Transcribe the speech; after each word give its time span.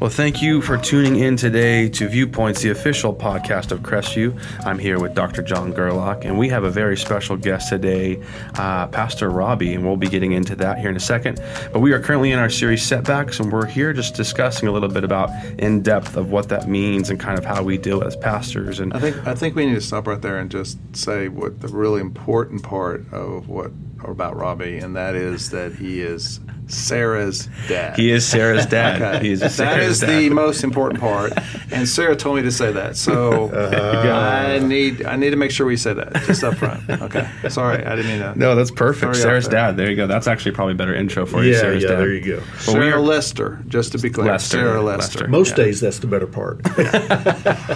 Well, 0.00 0.10
thank 0.10 0.40
you 0.40 0.62
for 0.62 0.78
tuning 0.78 1.16
in 1.16 1.36
today 1.36 1.88
to 1.88 2.06
Viewpoints, 2.06 2.62
the 2.62 2.70
official 2.70 3.12
podcast 3.12 3.72
of 3.72 3.80
Crestview. 3.80 4.40
I'm 4.64 4.78
here 4.78 5.00
with 5.00 5.12
Dr. 5.12 5.42
John 5.42 5.72
Gerlach, 5.72 6.24
and 6.24 6.38
we 6.38 6.48
have 6.50 6.62
a 6.62 6.70
very 6.70 6.96
special 6.96 7.36
guest 7.36 7.68
today, 7.68 8.22
uh, 8.54 8.86
Pastor 8.86 9.28
Robbie, 9.28 9.74
and 9.74 9.84
we'll 9.84 9.96
be 9.96 10.06
getting 10.06 10.30
into 10.30 10.54
that 10.54 10.78
here 10.78 10.88
in 10.88 10.94
a 10.94 11.00
second. 11.00 11.40
But 11.72 11.80
we 11.80 11.92
are 11.92 11.98
currently 11.98 12.30
in 12.30 12.38
our 12.38 12.48
series 12.48 12.84
Setbacks, 12.84 13.40
and 13.40 13.50
we're 13.50 13.66
here 13.66 13.92
just 13.92 14.14
discussing 14.14 14.68
a 14.68 14.70
little 14.70 14.88
bit 14.88 15.02
about 15.02 15.30
in 15.58 15.82
depth 15.82 16.16
of 16.16 16.30
what 16.30 16.48
that 16.50 16.68
means 16.68 17.10
and 17.10 17.18
kind 17.18 17.36
of 17.36 17.44
how 17.44 17.64
we 17.64 17.76
deal 17.76 18.04
as 18.04 18.14
pastors. 18.14 18.78
And 18.78 18.94
I 18.94 19.00
think 19.00 19.26
I 19.26 19.34
think 19.34 19.56
we 19.56 19.66
need 19.66 19.74
to 19.74 19.80
stop 19.80 20.06
right 20.06 20.22
there 20.22 20.38
and 20.38 20.48
just 20.48 20.78
say 20.94 21.26
what 21.26 21.60
the 21.60 21.66
really 21.66 22.00
important 22.00 22.62
part 22.62 23.12
of 23.12 23.48
what 23.48 23.72
about 24.04 24.36
Robbie, 24.36 24.78
and 24.78 24.94
that 24.94 25.16
is 25.16 25.50
that 25.50 25.74
he 25.74 26.02
is 26.02 26.38
Sarah's 26.68 27.48
dad. 27.66 27.96
He 27.98 28.10
is 28.10 28.26
Sarah's 28.26 28.66
dad. 28.66 29.00
Okay. 29.00 29.26
He 29.26 29.32
is 29.32 29.54
Sarah's 29.54 29.88
is 29.96 30.00
dad. 30.00 30.08
the 30.18 30.30
most 30.30 30.62
important 30.64 31.00
part, 31.00 31.32
and 31.72 31.88
Sarah 31.88 32.14
told 32.16 32.36
me 32.36 32.42
to 32.42 32.50
say 32.52 32.72
that. 32.72 32.96
So 32.96 33.50
I 33.54 34.58
need 34.60 35.04
I 35.04 35.16
need 35.16 35.30
to 35.30 35.36
make 35.36 35.50
sure 35.50 35.66
we 35.66 35.76
say 35.76 35.94
that 35.94 36.12
just 36.26 36.44
up 36.44 36.56
front. 36.56 36.88
Okay, 36.88 37.26
sorry, 37.48 37.84
I 37.84 37.96
didn't 37.96 38.10
mean 38.10 38.20
that. 38.20 38.36
No, 38.36 38.54
that's 38.54 38.70
perfect. 38.70 39.00
Sorry 39.00 39.14
Sarah's 39.14 39.44
there. 39.48 39.68
dad. 39.68 39.76
There 39.76 39.88
you 39.90 39.96
go. 39.96 40.06
That's 40.06 40.26
actually 40.26 40.52
probably 40.52 40.74
a 40.74 40.76
better 40.76 40.94
intro 40.94 41.24
for 41.26 41.42
you. 41.42 41.52
Yeah, 41.52 41.60
Sarah's 41.60 41.82
yeah, 41.82 41.88
dad. 41.90 41.98
there 42.00 42.12
you 42.12 42.20
go. 42.24 42.36
Well, 42.66 42.76
we 42.76 42.82
Sarah 42.82 42.92
are- 42.96 43.00
Lester, 43.00 43.60
just 43.68 43.92
to 43.92 43.98
be 43.98 44.10
clear, 44.10 44.26
Lester, 44.32 44.58
Sarah 44.58 44.82
Lester. 44.82 45.18
Lester. 45.20 45.28
Most 45.28 45.50
Yeah. 45.50 45.64
days, 45.64 45.80
that's 45.80 45.98
the 46.00 46.06
better 46.06 46.26
part. 46.26 46.60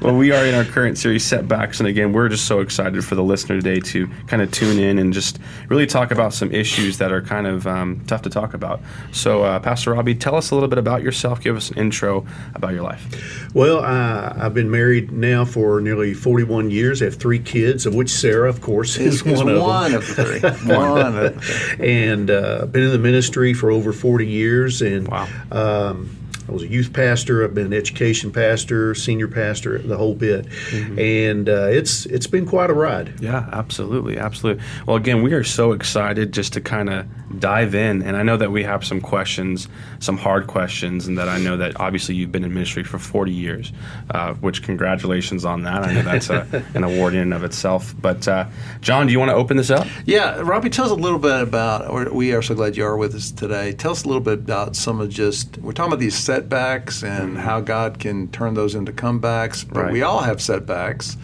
Well, 0.00 0.16
we 0.16 0.32
are 0.32 0.44
in 0.44 0.54
our 0.54 0.64
current 0.64 0.98
series 0.98 1.24
setbacks, 1.24 1.78
and 1.78 1.86
again, 1.88 2.12
we're 2.12 2.28
just 2.28 2.46
so 2.46 2.60
excited 2.60 3.04
for 3.04 3.14
the 3.14 3.22
listener 3.22 3.60
today 3.60 3.78
to 3.90 4.08
kind 4.26 4.42
of 4.42 4.50
tune 4.50 4.78
in 4.78 4.98
and 4.98 5.12
just 5.12 5.38
really 5.68 5.86
talk 5.86 6.10
about 6.10 6.34
some 6.34 6.50
issues 6.50 6.98
that 6.98 7.12
are 7.12 7.22
kind 7.22 7.46
of 7.46 7.66
um, 7.66 8.02
tough 8.06 8.21
to 8.22 8.30
talk 8.30 8.54
about. 8.54 8.80
So, 9.12 9.42
uh, 9.42 9.58
Pastor 9.60 9.92
Robbie, 9.92 10.14
tell 10.14 10.34
us 10.34 10.50
a 10.50 10.54
little 10.54 10.68
bit 10.68 10.78
about 10.78 11.02
yourself. 11.02 11.40
Give 11.40 11.56
us 11.56 11.70
an 11.70 11.78
intro 11.78 12.26
about 12.54 12.72
your 12.74 12.82
life. 12.82 13.50
well, 13.54 13.80
I, 13.82 14.34
I've 14.38 14.54
been 14.54 14.70
married 14.70 15.12
now 15.12 15.44
for 15.44 15.80
nearly 15.80 16.14
41 16.14 16.70
years. 16.70 17.02
I 17.02 17.06
have 17.06 17.16
three 17.16 17.38
kids, 17.38 17.86
of 17.86 17.94
which 17.94 18.10
Sarah, 18.10 18.48
of 18.48 18.60
course, 18.60 18.96
is, 18.96 19.16
Is 19.16 19.24
one 19.24 19.48
of 19.48 19.62
one 19.62 19.92
them. 19.92 20.00
of 20.00 20.06
three. 20.06 20.40
one 20.74 21.16
of 21.16 21.44
three. 21.44 21.88
and 22.08 22.30
uh, 22.30 22.66
been 22.66 22.84
in 22.84 22.90
the 22.90 22.98
ministry 22.98 23.54
for 23.54 23.70
over 23.70 23.92
40 23.92 24.26
years. 24.26 24.82
And 24.82 25.08
Wow. 25.08 25.28
um, 25.50 26.16
I 26.48 26.52
was 26.52 26.62
a 26.64 26.68
youth 26.68 26.92
pastor. 26.92 27.44
I've 27.44 27.54
been 27.54 27.66
an 27.66 27.72
education 27.72 28.32
pastor, 28.32 28.94
senior 28.96 29.28
pastor, 29.28 29.78
the 29.78 29.96
whole 29.96 30.14
bit. 30.14 30.46
And 30.98 31.48
uh, 31.48 31.68
it's 31.70 32.04
it's 32.06 32.26
been 32.26 32.46
quite 32.46 32.68
a 32.68 32.74
ride. 32.74 33.20
Yeah, 33.20 33.48
absolutely, 33.52 34.18
absolutely. 34.18 34.62
Well, 34.86 34.96
again, 34.96 35.22
we 35.22 35.32
are 35.34 35.44
so 35.44 35.70
excited 35.72 36.32
just 36.32 36.52
to 36.54 36.60
kind 36.60 36.90
of 36.90 37.06
dive 37.38 37.74
in, 37.74 38.02
and 38.02 38.16
I 38.16 38.22
know 38.22 38.36
that 38.36 38.50
we 38.50 38.62
have 38.64 38.84
some 38.84 39.00
questions, 39.00 39.68
some 40.00 40.16
hard 40.18 40.46
questions, 40.46 41.06
and 41.06 41.18
that 41.18 41.28
I 41.28 41.38
know 41.38 41.56
that 41.56 41.78
obviously 41.80 42.14
you've 42.14 42.32
been 42.32 42.44
in 42.44 42.52
ministry 42.52 42.84
for 42.84 42.98
40 42.98 43.32
years, 43.32 43.72
uh, 44.10 44.34
which 44.34 44.62
congratulations 44.62 45.44
on 45.44 45.62
that. 45.62 45.82
I 45.84 45.92
know 45.94 46.02
that's 46.02 46.30
a, 46.30 46.64
an 46.74 46.84
award 46.84 47.14
in 47.14 47.20
and 47.20 47.34
of 47.34 47.44
itself. 47.44 47.94
But 48.00 48.26
uh, 48.28 48.46
John, 48.80 49.06
do 49.06 49.12
you 49.12 49.18
want 49.18 49.30
to 49.30 49.34
open 49.34 49.56
this 49.56 49.70
up? 49.70 49.86
Yeah, 50.04 50.40
Robbie, 50.40 50.70
tell 50.70 50.84
us 50.86 50.90
a 50.90 50.94
little 50.94 51.18
bit 51.18 51.40
about. 51.40 51.88
Or 51.88 52.10
we 52.12 52.32
are 52.34 52.42
so 52.42 52.54
glad 52.54 52.76
you 52.76 52.84
are 52.84 52.96
with 52.96 53.14
us 53.14 53.30
today. 53.30 53.72
Tell 53.72 53.92
us 53.92 54.04
a 54.04 54.06
little 54.08 54.22
bit 54.22 54.34
about 54.40 54.76
some 54.76 55.00
of 55.00 55.08
just. 55.10 55.58
We're 55.58 55.72
talking 55.72 55.92
about 55.92 56.00
these 56.00 56.16
setbacks 56.16 57.02
and 57.02 57.38
how 57.38 57.60
God 57.60 57.98
can 57.98 58.28
turn 58.28 58.54
those 58.54 58.74
into 58.74 58.92
comebacks. 58.92 59.66
But 59.68 59.82
Right. 59.84 59.92
we 59.92 60.02
all 60.02 60.20
have 60.20 60.40
setbacks. 60.40 61.16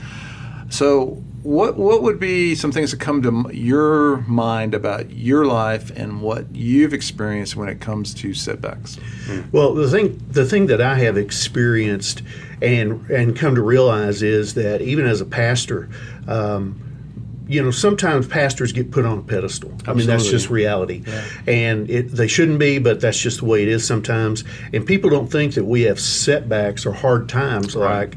So, 0.70 1.22
what 1.42 1.76
what 1.76 2.02
would 2.02 2.20
be 2.20 2.54
some 2.54 2.72
things 2.72 2.90
that 2.90 3.00
come 3.00 3.22
to 3.22 3.50
your 3.54 4.18
mind 4.22 4.74
about 4.74 5.10
your 5.10 5.46
life 5.46 5.90
and 5.96 6.20
what 6.20 6.54
you've 6.54 6.92
experienced 6.92 7.56
when 7.56 7.68
it 7.68 7.80
comes 7.80 8.12
to 8.14 8.34
setbacks? 8.34 8.98
Well, 9.52 9.74
the 9.74 9.90
thing 9.90 10.22
the 10.30 10.44
thing 10.44 10.66
that 10.66 10.80
I 10.80 10.96
have 10.96 11.16
experienced 11.16 12.22
and 12.60 13.08
and 13.10 13.36
come 13.36 13.54
to 13.54 13.62
realize 13.62 14.22
is 14.22 14.54
that 14.54 14.82
even 14.82 15.06
as 15.06 15.20
a 15.20 15.24
pastor, 15.26 15.88
um, 16.26 16.82
you 17.48 17.62
know, 17.62 17.70
sometimes 17.70 18.26
pastors 18.26 18.72
get 18.72 18.90
put 18.90 19.06
on 19.06 19.18
a 19.18 19.22
pedestal. 19.22 19.72
I 19.86 19.94
mean, 19.94 20.06
that's 20.06 20.28
just 20.30 20.50
reality, 20.50 21.02
and 21.46 21.88
it, 21.88 22.10
they 22.10 22.28
shouldn't 22.28 22.58
be, 22.58 22.78
but 22.78 23.00
that's 23.00 23.18
just 23.18 23.38
the 23.38 23.46
way 23.46 23.62
it 23.62 23.68
is 23.68 23.86
sometimes. 23.86 24.44
And 24.74 24.84
people 24.84 25.08
don't 25.08 25.28
think 25.32 25.54
that 25.54 25.64
we 25.64 25.82
have 25.82 25.98
setbacks 25.98 26.84
or 26.84 26.92
hard 26.92 27.28
times 27.30 27.74
like 27.74 28.16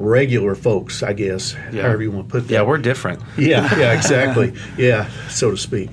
regular 0.00 0.54
folks. 0.54 1.02
I 1.02 1.12
guess, 1.12 1.54
Yeah. 1.72 1.82
however 1.82 2.02
you 2.02 2.10
want 2.10 2.28
to 2.28 2.32
put 2.32 2.48
that. 2.48 2.54
Yeah, 2.54 2.62
we're 2.62 2.78
different. 2.78 3.20
Yeah, 3.38 3.78
yeah, 3.78 3.92
exactly. 3.92 4.54
yeah, 4.78 5.08
so 5.28 5.50
to 5.52 5.56
speak. 5.56 5.90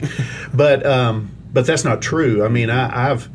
But 0.54 0.86
um, 0.86 1.32
but 1.54 1.66
that's 1.66 1.84
not 1.84 2.02
true. 2.02 2.44
I 2.44 2.48
mean, 2.48 2.70
I, 2.70 3.12
I've 3.12 3.30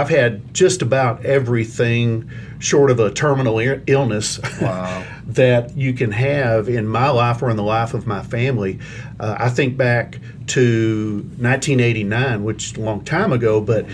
I've 0.00 0.08
had 0.08 0.52
just 0.54 0.82
about 0.82 1.24
everything 1.24 2.30
short 2.58 2.90
of 2.90 2.98
a 3.00 3.10
terminal 3.10 3.58
i- 3.58 3.80
illness 3.86 4.40
Wow. 4.60 5.04
that 5.26 5.76
you 5.76 5.92
can 5.92 6.10
have 6.12 6.68
in 6.68 6.86
my 6.86 7.08
life 7.10 7.42
or 7.42 7.50
in 7.50 7.56
the 7.56 7.62
life 7.62 7.94
of 7.94 8.06
my 8.06 8.22
family. 8.22 8.78
Uh, 9.20 9.36
I 9.38 9.48
think 9.50 9.76
back 9.76 10.18
to 10.48 11.16
1989, 11.38 12.44
which 12.44 12.72
is 12.72 12.76
a 12.76 12.80
long 12.80 13.04
time 13.04 13.32
ago, 13.32 13.60
but 13.60 13.84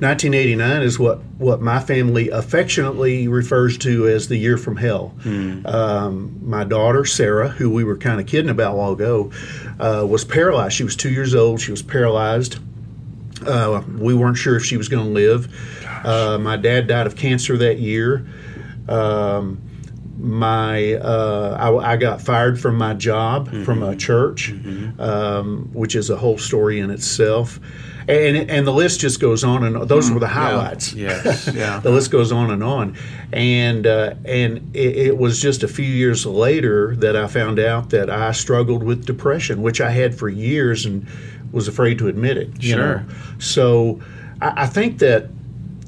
1989 0.00 0.82
is 0.82 0.98
what, 0.98 1.18
what 1.38 1.60
my 1.60 1.80
family 1.80 2.28
affectionately 2.30 3.28
refers 3.28 3.76
to 3.78 4.08
as 4.08 4.28
the 4.28 4.36
year 4.36 4.56
from 4.56 4.76
hell. 4.76 5.14
Um, 5.24 6.38
my 6.42 6.64
daughter, 6.64 7.04
Sarah, 7.04 7.48
who 7.48 7.68
we 7.70 7.84
were 7.84 7.96
kind 7.96 8.20
of 8.20 8.26
kidding 8.26 8.50
about 8.50 8.72
a 8.74 8.76
while 8.76 8.92
ago, 8.92 9.30
uh, 9.80 10.06
was 10.08 10.24
paralyzed. 10.24 10.74
She 10.74 10.84
was 10.84 10.96
two 10.96 11.10
years 11.10 11.34
old. 11.34 11.60
She 11.60 11.70
was 11.70 11.82
paralyzed. 11.82 12.58
Uh, 13.46 13.82
we 13.98 14.14
weren't 14.14 14.36
sure 14.36 14.56
if 14.56 14.64
she 14.64 14.76
was 14.76 14.88
going 14.88 15.04
to 15.04 15.12
live. 15.12 15.48
Uh, 16.04 16.38
my 16.38 16.56
dad 16.56 16.86
died 16.86 17.06
of 17.06 17.16
cancer 17.16 17.56
that 17.58 17.78
year. 17.78 18.26
Um, 18.88 19.62
my 20.18 20.94
uh, 20.94 21.56
I, 21.60 21.92
I 21.92 21.96
got 21.96 22.20
fired 22.20 22.60
from 22.60 22.76
my 22.76 22.92
job 22.94 23.50
from 23.64 23.82
a 23.82 23.94
church, 23.94 24.50
um, 24.98 25.70
which 25.72 25.94
is 25.94 26.10
a 26.10 26.16
whole 26.16 26.38
story 26.38 26.80
in 26.80 26.90
itself, 26.90 27.60
and 28.08 28.36
and 28.50 28.66
the 28.66 28.72
list 28.72 28.98
just 29.00 29.20
goes 29.20 29.44
on 29.44 29.62
and 29.62 29.88
those 29.88 30.10
were 30.10 30.18
the 30.18 30.26
highlights. 30.26 30.92
Yes. 30.92 31.48
Yeah. 31.54 31.78
the 31.82 31.90
list 31.90 32.10
goes 32.10 32.32
on 32.32 32.50
and 32.50 32.64
on, 32.64 32.96
and 33.32 33.86
uh, 33.86 34.14
and 34.24 34.74
it, 34.74 34.96
it 34.96 35.18
was 35.18 35.40
just 35.40 35.62
a 35.62 35.68
few 35.68 35.84
years 35.86 36.26
later 36.26 36.96
that 36.96 37.14
I 37.14 37.28
found 37.28 37.60
out 37.60 37.90
that 37.90 38.10
I 38.10 38.32
struggled 38.32 38.82
with 38.82 39.06
depression, 39.06 39.62
which 39.62 39.80
I 39.80 39.90
had 39.90 40.18
for 40.18 40.28
years 40.28 40.84
and 40.84 41.06
was 41.52 41.68
afraid 41.68 41.98
to 41.98 42.08
admit 42.08 42.36
it. 42.36 42.62
you 42.62 42.74
Sure. 42.74 42.98
know. 43.00 43.04
So 43.38 44.00
I, 44.40 44.64
I 44.64 44.66
think 44.66 44.98
that 44.98 45.28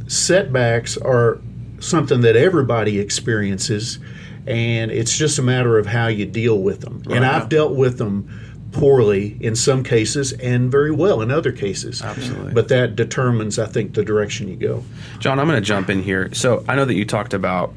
setbacks 0.06 0.96
are 0.96 1.38
something 1.78 2.20
that 2.22 2.36
everybody 2.36 2.98
experiences, 2.98 3.98
and 4.46 4.90
it's 4.90 5.16
just 5.16 5.38
a 5.38 5.42
matter 5.42 5.78
of 5.78 5.86
how 5.86 6.08
you 6.08 6.26
deal 6.26 6.58
with 6.58 6.80
them. 6.80 7.02
And 7.10 7.24
I've 7.24 7.48
dealt 7.48 7.74
with 7.74 7.98
them 7.98 8.28
poorly 8.72 9.36
in 9.40 9.56
some 9.56 9.82
cases 9.82 10.32
and 10.34 10.70
very 10.70 10.90
well 10.92 11.22
in 11.22 11.30
other 11.30 11.50
cases. 11.52 12.02
Absolutely. 12.02 12.52
But 12.52 12.68
that 12.68 12.94
determines, 12.96 13.58
I 13.58 13.66
think, 13.66 13.94
the 13.94 14.04
direction 14.04 14.48
you 14.48 14.56
go. 14.56 14.84
John, 15.18 15.38
I'm 15.40 15.46
going 15.48 15.60
to 15.60 15.66
jump 15.66 15.90
in 15.90 16.02
here. 16.02 16.32
So 16.34 16.64
I 16.68 16.76
know 16.76 16.84
that 16.84 16.94
you 16.94 17.04
talked 17.04 17.34
about 17.34 17.74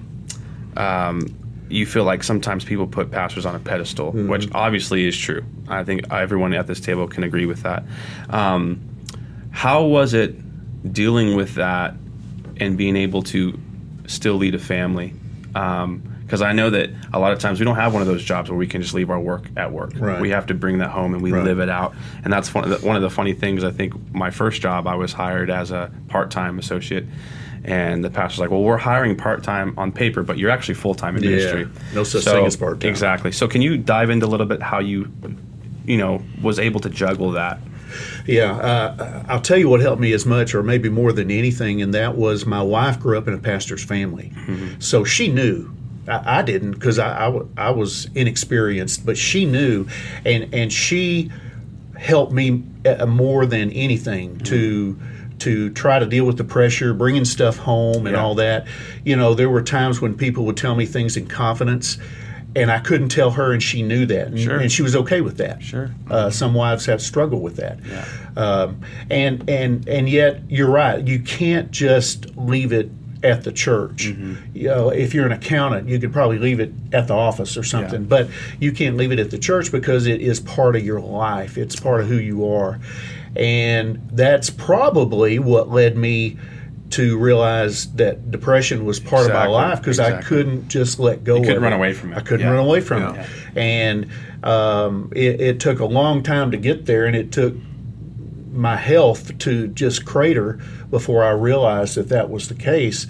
um, 0.78 1.34
you 1.70 1.86
feel 1.86 2.04
like 2.04 2.24
sometimes 2.24 2.66
people 2.66 2.86
put 2.88 3.12
pastors 3.12 3.46
on 3.46 3.56
a 3.56 3.60
pedestal, 3.60 4.12
which 4.28 4.48
obviously 4.54 5.08
is 5.08 5.18
true. 5.18 5.44
I 5.68 5.84
think 5.84 6.12
everyone 6.12 6.54
at 6.54 6.68
this 6.68 6.80
table 6.80 7.08
can 7.08 7.24
agree 7.24 7.46
with 7.46 7.64
that. 7.64 7.84
Um, 8.30 8.82
how 9.52 9.84
was 9.84 10.14
it 10.14 10.36
dealing 10.94 11.36
with 11.36 11.56
that 11.56 11.96
and 12.60 12.78
being 12.78 12.96
able 12.96 13.24
to 13.24 13.60
still 14.08 14.36
lead 14.36 14.56
a 14.56 14.60
family? 14.60 15.14
Because 16.34 16.42
I 16.42 16.52
know 16.52 16.72
that 16.72 16.90
a 17.14 17.20
lot 17.20 17.32
of 17.32 17.38
times 17.38 17.60
we 17.60 17.64
don't 17.64 17.76
have 17.76 17.94
one 17.94 18.02
of 18.02 18.08
those 18.08 18.24
jobs 18.24 18.50
where 18.50 18.58
we 18.58 18.66
can 18.66 18.82
just 18.82 18.96
leave 18.96 19.12
our 19.12 19.20
work 19.20 19.46
at 19.56 19.72
work. 19.72 19.92
Right. 19.96 20.20
We 20.20 20.32
have 20.32 20.48
to 20.48 20.56
bring 20.56 20.80
that 20.80 20.90
home 20.90 21.14
and 21.14 21.22
we 21.22 21.32
Right. 21.32 21.44
live 21.44 21.60
it 21.60 21.70
out. 21.70 21.94
And 22.24 22.34
that's 22.34 22.52
one 22.56 22.64
of, 22.64 22.72
the, 22.72 22.88
one 22.88 22.96
of 22.96 23.04
the 23.04 23.10
funny 23.12 23.34
things. 23.34 23.64
I 23.64 23.70
think 23.70 23.94
my 24.16 24.32
first 24.32 24.60
job, 24.60 24.88
I 24.88 24.96
was 24.96 25.14
hired 25.14 25.52
as 25.52 25.70
a 25.70 25.92
part 26.08 26.32
time 26.32 26.58
associate. 26.58 27.06
And 27.66 28.04
the 28.04 28.10
pastor's 28.10 28.40
like, 28.40 28.50
well, 28.50 28.64
we're 28.64 28.78
hiring 28.80 29.16
part 29.16 29.44
time 29.44 29.76
on 29.78 29.92
paper, 29.92 30.24
but 30.24 30.40
you're 30.40 30.50
actually 30.50 30.74
full 30.74 30.96
time 30.96 31.16
in 31.18 31.22
Yeah. 31.22 31.30
ministry. 31.30 31.68
No 31.94 32.04
such 32.04 32.24
thing 32.24 32.48
as 32.48 32.56
part-time. 32.56 32.90
Exactly. 32.90 33.32
So 33.32 33.48
can 33.48 33.62
you 33.62 33.78
dive 33.78 34.10
into 34.10 34.26
a 34.26 34.32
little 34.34 34.48
bit 34.48 34.60
how 34.60 34.80
you, 34.80 35.12
you 35.86 35.98
know, 35.98 36.24
was 36.42 36.58
able 36.58 36.80
to 36.80 36.90
juggle 36.90 37.30
that? 37.34 37.60
Yeah, 38.26 38.54
uh, 38.54 39.24
I'll 39.28 39.40
tell 39.40 39.60
you 39.60 39.70
what 39.70 39.82
helped 39.82 40.02
me 40.02 40.14
as 40.14 40.26
much, 40.26 40.56
or 40.56 40.64
maybe 40.64 40.90
more 40.90 41.14
than 41.14 41.30
anything, 41.30 41.80
and 41.84 41.94
that 41.94 42.18
was 42.18 42.44
my 42.44 42.64
wife 42.64 43.00
grew 43.00 43.20
up 43.20 43.28
in 43.28 43.36
a 43.36 43.38
pastor's 43.38 43.84
family, 43.84 44.34
so 44.80 45.04
she 45.04 45.28
knew. 45.28 45.70
I, 46.08 46.40
I 46.40 46.42
didn't 46.42 46.72
because 46.72 47.00
I 47.00 47.32
I 47.58 47.70
was 47.72 48.08
inexperienced, 48.16 49.06
but 49.06 49.18
she 49.18 49.46
knew, 49.46 49.88
and 50.26 50.54
and 50.54 50.72
she 50.72 51.32
helped 51.98 52.34
me 52.34 52.64
uh, 52.86 53.06
more 53.06 53.46
than 53.46 53.72
anything 53.72 54.38
to 54.40 54.98
to 55.40 55.70
try 55.72 56.00
to 56.00 56.06
deal 56.06 56.26
with 56.26 56.38
the 56.38 56.44
pressure, 56.44 56.94
bringing 56.94 57.26
stuff 57.26 57.58
home, 57.58 58.06
and 58.08 58.16
Yeah. 58.16 58.24
all 58.24 58.36
that. 58.36 58.66
You 59.04 59.16
know, 59.16 59.34
there 59.34 59.50
were 59.50 59.62
times 59.62 60.00
when 60.02 60.14
people 60.16 60.46
would 60.46 60.58
tell 60.58 60.76
me 60.76 60.86
things 60.86 61.18
in 61.18 61.28
confidence. 61.28 61.98
And 62.56 62.70
I 62.70 62.78
couldn't 62.78 63.10
tell 63.10 63.32
her, 63.32 63.52
and 63.52 63.64
she 63.64 63.82
knew 63.82 64.06
that, 64.06 64.28
and, 64.28 64.40
Sure. 64.40 64.58
and 64.60 64.72
she 64.72 64.84
was 64.84 64.96
okay 64.96 65.22
with 65.22 65.38
that. 65.38 65.64
Sure. 65.64 65.90
Uh, 66.08 66.30
some 66.30 66.54
wives 66.54 66.86
have 66.86 67.02
struggled 67.02 67.42
with 67.42 67.56
that, 67.56 67.80
um, 68.38 68.80
and 69.10 69.50
and 69.50 69.88
and 69.90 70.08
yet 70.08 70.42
you're 70.50 70.70
right. 70.70 71.02
You 71.08 71.18
can't 71.18 71.72
just 71.72 72.28
leave 72.38 72.72
it 72.72 72.92
at 73.24 73.44
the 73.44 73.52
church. 73.52 74.06
You 74.06 74.68
know, 74.68 74.90
if 74.90 75.14
you're 75.14 75.26
an 75.26 75.32
accountant, 75.32 75.88
you 75.88 75.98
could 76.00 76.12
probably 76.12 76.38
leave 76.38 76.60
it 76.60 76.74
at 76.92 77.08
the 77.08 77.14
office 77.14 77.56
or 77.58 77.64
something, 77.64 78.02
Yeah. 78.02 78.08
but 78.08 78.28
you 78.60 78.72
can't 78.72 78.98
leave 78.98 79.12
it 79.12 79.20
at 79.20 79.32
the 79.32 79.38
church 79.38 79.72
because 79.72 80.06
it 80.08 80.22
is 80.22 80.40
part 80.40 80.76
of 80.76 80.84
your 80.86 81.00
life. 81.00 81.58
It's 81.58 81.76
part 81.76 82.02
of 82.02 82.08
who 82.08 82.18
you 82.18 82.46
are. 82.54 82.80
And 83.36 84.02
that's 84.12 84.50
probably 84.50 85.40
what 85.40 85.70
led 85.70 85.98
me 85.98 86.38
to 86.92 87.18
realize 87.18 87.92
that 87.94 88.30
depression 88.30 88.86
was 88.86 89.00
part 89.00 89.26
of 89.26 89.34
my 89.34 89.48
life 89.48 89.80
because 89.80 90.00
I 90.00 90.22
couldn't 90.22 90.68
just 90.68 91.00
let 91.00 91.24
go 91.24 91.40
couldn't 91.40 91.56
of 91.58 91.64
run 91.64 91.74
it. 91.74 91.78
away 91.78 91.94
from 91.94 92.14
it. 92.14 92.18
I 92.18 92.20
couldn't 92.20 92.46
Yeah. 92.46 92.52
run 92.54 92.66
away 92.66 92.82
from 92.82 93.02
Yeah. 93.02 93.22
it. 93.22 93.28
And 93.56 94.08
um, 94.44 95.12
it, 95.16 95.40
it 95.42 95.60
took 95.60 95.80
a 95.80 95.86
long 95.86 96.22
time 96.22 96.52
to 96.52 96.58
get 96.58 96.86
there, 96.86 97.06
and 97.06 97.16
it 97.16 97.32
took 97.32 97.56
my 98.54 98.78
health 98.78 99.38
to 99.40 99.68
just 99.68 100.06
crater 100.06 100.60
before 100.90 101.24
I 101.24 101.32
realized 101.32 101.96
that 101.96 102.10
that 102.10 102.30
was 102.30 102.48
the 102.48 102.56
case. 102.56 103.08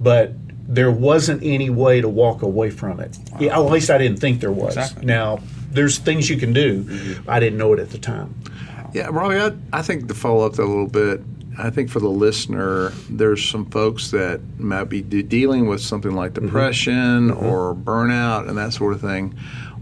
But 0.00 0.32
there 0.66 0.90
wasn't 0.90 1.42
any 1.42 1.68
way 1.68 2.00
to 2.00 2.08
walk 2.08 2.42
away 2.42 2.70
from 2.70 3.00
it. 3.00 3.18
Yeah, 3.38 3.58
at 3.58 3.70
least 3.70 3.90
I 3.90 3.98
didn't 3.98 4.18
think 4.18 4.40
there 4.40 4.52
was. 4.52 4.76
Exactly. 4.76 5.04
Now, 5.04 5.40
there's 5.70 5.98
things 5.98 6.30
you 6.30 6.36
can 6.36 6.52
do. 6.52 6.84
Mm-hmm. 6.84 7.30
I 7.30 7.40
didn't 7.40 7.58
know 7.58 7.72
it 7.72 7.80
at 7.80 7.90
the 7.90 7.98
time. 7.98 8.34
Yeah, 8.92 9.08
Robbie, 9.10 9.38
I, 9.38 9.78
I 9.78 9.82
think 9.82 10.08
to 10.08 10.14
follow 10.14 10.46
up 10.46 10.54
that 10.54 10.62
a 10.62 10.66
little 10.66 10.86
bit, 10.86 11.20
I 11.58 11.70
think 11.70 11.90
for 11.90 12.00
the 12.00 12.08
listener, 12.08 12.90
there's 13.08 13.46
some 13.46 13.66
folks 13.66 14.10
that 14.12 14.40
might 14.58 14.84
be 14.84 15.02
de- 15.02 15.22
dealing 15.22 15.66
with 15.66 15.80
something 15.80 16.12
like 16.12 16.32
mm-hmm. 16.32 16.46
depression 16.46 17.30
mm-hmm. 17.30 17.44
or 17.44 17.74
burnout 17.74 18.48
and 18.48 18.56
that 18.58 18.72
sort 18.72 18.94
of 18.94 19.00
thing. 19.00 19.36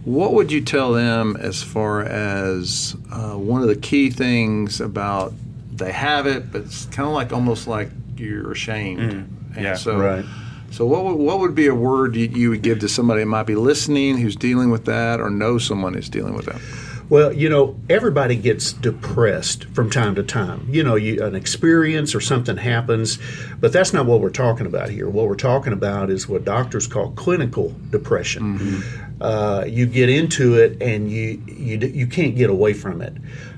What 0.05 0.33
would 0.35 0.51
you 0.51 0.63
tell 0.63 0.93
them 0.93 1.37
as 1.37 1.63
far 1.63 2.03
as 2.03 2.97
uh, 3.13 3.35
one 3.35 3.63
of 3.63 3.69
the 3.69 3.77
key 3.77 4.11
things 4.11 4.81
about 4.81 5.33
they 5.79 5.93
have 5.93 6.27
it, 6.27 6.51
but 6.51 6.63
it's 6.63 6.87
kind 6.87 7.07
of 7.07 7.15
like 7.15 7.33
almost 7.33 7.67
like 7.67 7.91
you're 8.17 8.53
ashamed. 8.53 9.01
Mm. 9.01 9.57
And 9.57 9.65
yeah. 9.65 9.75
so, 9.75 9.99
Right. 9.99 10.25
So 10.71 10.85
what 10.85 11.05
would, 11.05 11.15
what 11.15 11.39
would 11.41 11.55
be 11.55 11.67
a 11.67 11.75
word 11.75 12.15
you, 12.15 12.27
you 12.27 12.51
would 12.51 12.61
give 12.61 12.81
to 12.81 12.89
somebody 12.89 13.21
that 13.23 13.27
might 13.27 13.45
be 13.45 13.55
listening 13.55 14.19
who's 14.19 14.37
dealing 14.37 14.71
with 14.71 14.85
that 14.85 15.19
or 15.19 15.31
knows 15.31 15.65
someone 15.65 15.95
who's 15.95 16.11
dealing 16.11 16.35
with 16.35 16.45
that? 16.45 16.61
Well, 17.11 17.33
you 17.33 17.49
know, 17.49 17.77
everybody 17.89 18.37
gets 18.37 18.73
depressed 18.73 19.65
from 19.75 19.91
time 19.91 20.15
to 20.17 20.23
time. 20.23 20.67
You 20.69 20.83
know, 20.83 20.95
you, 20.95 21.25
an 21.25 21.35
experience 21.35 22.15
or 22.15 22.21
something 22.21 22.59
happens, 22.59 23.19
but 23.61 23.73
that's 23.73 23.95
not 23.95 24.05
what 24.05 24.21
we're 24.21 24.29
talking 24.29 24.67
about 24.67 24.91
here. 24.91 25.09
What 25.09 25.27
we're 25.27 25.35
talking 25.35 25.73
about 25.73 26.11
is 26.11 26.29
what 26.29 26.45
doctors 26.45 26.87
call 26.87 27.13
clinical 27.13 27.75
depression. 27.91 28.83
Uh, 29.21 29.65
you 29.67 29.87
get 29.87 30.11
into 30.11 30.55
it 30.57 30.81
and 30.83 31.11
you 31.11 31.43
you 31.47 31.79
you 31.79 32.07
can't 32.07 32.37
get 32.37 32.51
away 32.51 32.75
from 32.75 33.01
it. 33.01 33.15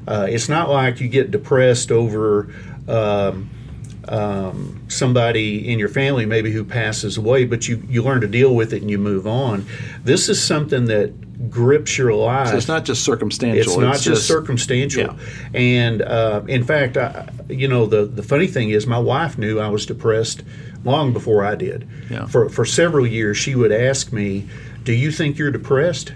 Uh, 0.06 0.26
it's 0.28 0.48
not 0.48 0.70
like 0.70 1.00
you 1.00 1.08
get 1.08 1.30
depressed 1.30 1.90
over. 1.90 2.54
Um, 2.88 3.50
um, 4.08 4.82
somebody 4.88 5.70
in 5.70 5.78
your 5.78 5.88
family 5.88 6.26
maybe 6.26 6.50
who 6.50 6.64
passes 6.64 7.16
away, 7.16 7.44
but 7.44 7.68
you, 7.68 7.82
you 7.88 8.02
learn 8.02 8.20
to 8.22 8.26
deal 8.26 8.54
with 8.54 8.72
it 8.72 8.80
and 8.80 8.90
you 8.90 8.98
move 8.98 9.26
on. 9.26 9.66
This 10.02 10.28
is 10.28 10.42
something 10.42 10.86
that 10.86 11.12
grips 11.48 11.96
your 11.96 12.12
life. 12.12 12.48
So 12.48 12.56
it's 12.56 12.68
not 12.68 12.84
just 12.84 13.02
circumstantial. 13.04 13.60
It's 13.72 13.76
not 13.80 13.98
just, 14.00 14.26
circumstantial. 14.26 15.02
Yeah. 15.04 15.58
And 15.60 16.02
uh, 16.02 16.42
in 16.48 16.64
fact, 16.64 16.96
I, 16.96 17.28
you 17.48 17.66
know, 17.68 17.86
the, 17.86 18.04
the 18.04 18.22
funny 18.22 18.46
thing 18.46 18.70
is, 18.70 18.86
my 18.86 18.98
wife 18.98 19.38
knew 19.38 19.58
I 19.58 19.68
was 19.68 19.86
depressed 19.86 20.42
long 20.84 21.12
before 21.12 21.44
I 21.44 21.54
did. 21.54 21.88
Yeah. 22.10 22.26
For, 22.26 22.48
for 22.50 22.64
several 22.64 23.06
years, 23.06 23.36
she 23.38 23.54
would 23.54 23.72
ask 23.72 24.12
me, 24.12 24.46
Do 24.84 24.92
you 24.92 25.10
think 25.10 25.38
you're 25.38 25.50
depressed? 25.50 26.12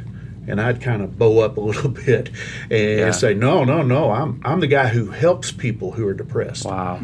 And 0.46 0.60
I'd 0.60 0.82
kind 0.82 1.00
of 1.00 1.18
bow 1.18 1.38
up 1.38 1.56
a 1.56 1.60
little 1.60 1.88
bit 2.06 2.28
and 2.70 2.98
Yeah. 2.98 3.10
say, 3.12 3.32
No, 3.32 3.64
no, 3.64 3.80
no. 3.82 4.10
I'm, 4.10 4.42
I'm 4.44 4.60
the 4.60 4.66
guy 4.66 4.88
who 4.88 5.06
helps 5.10 5.50
people 5.52 5.92
who 5.92 6.06
are 6.06 6.12
depressed 6.12 6.66
Wow. 6.66 7.00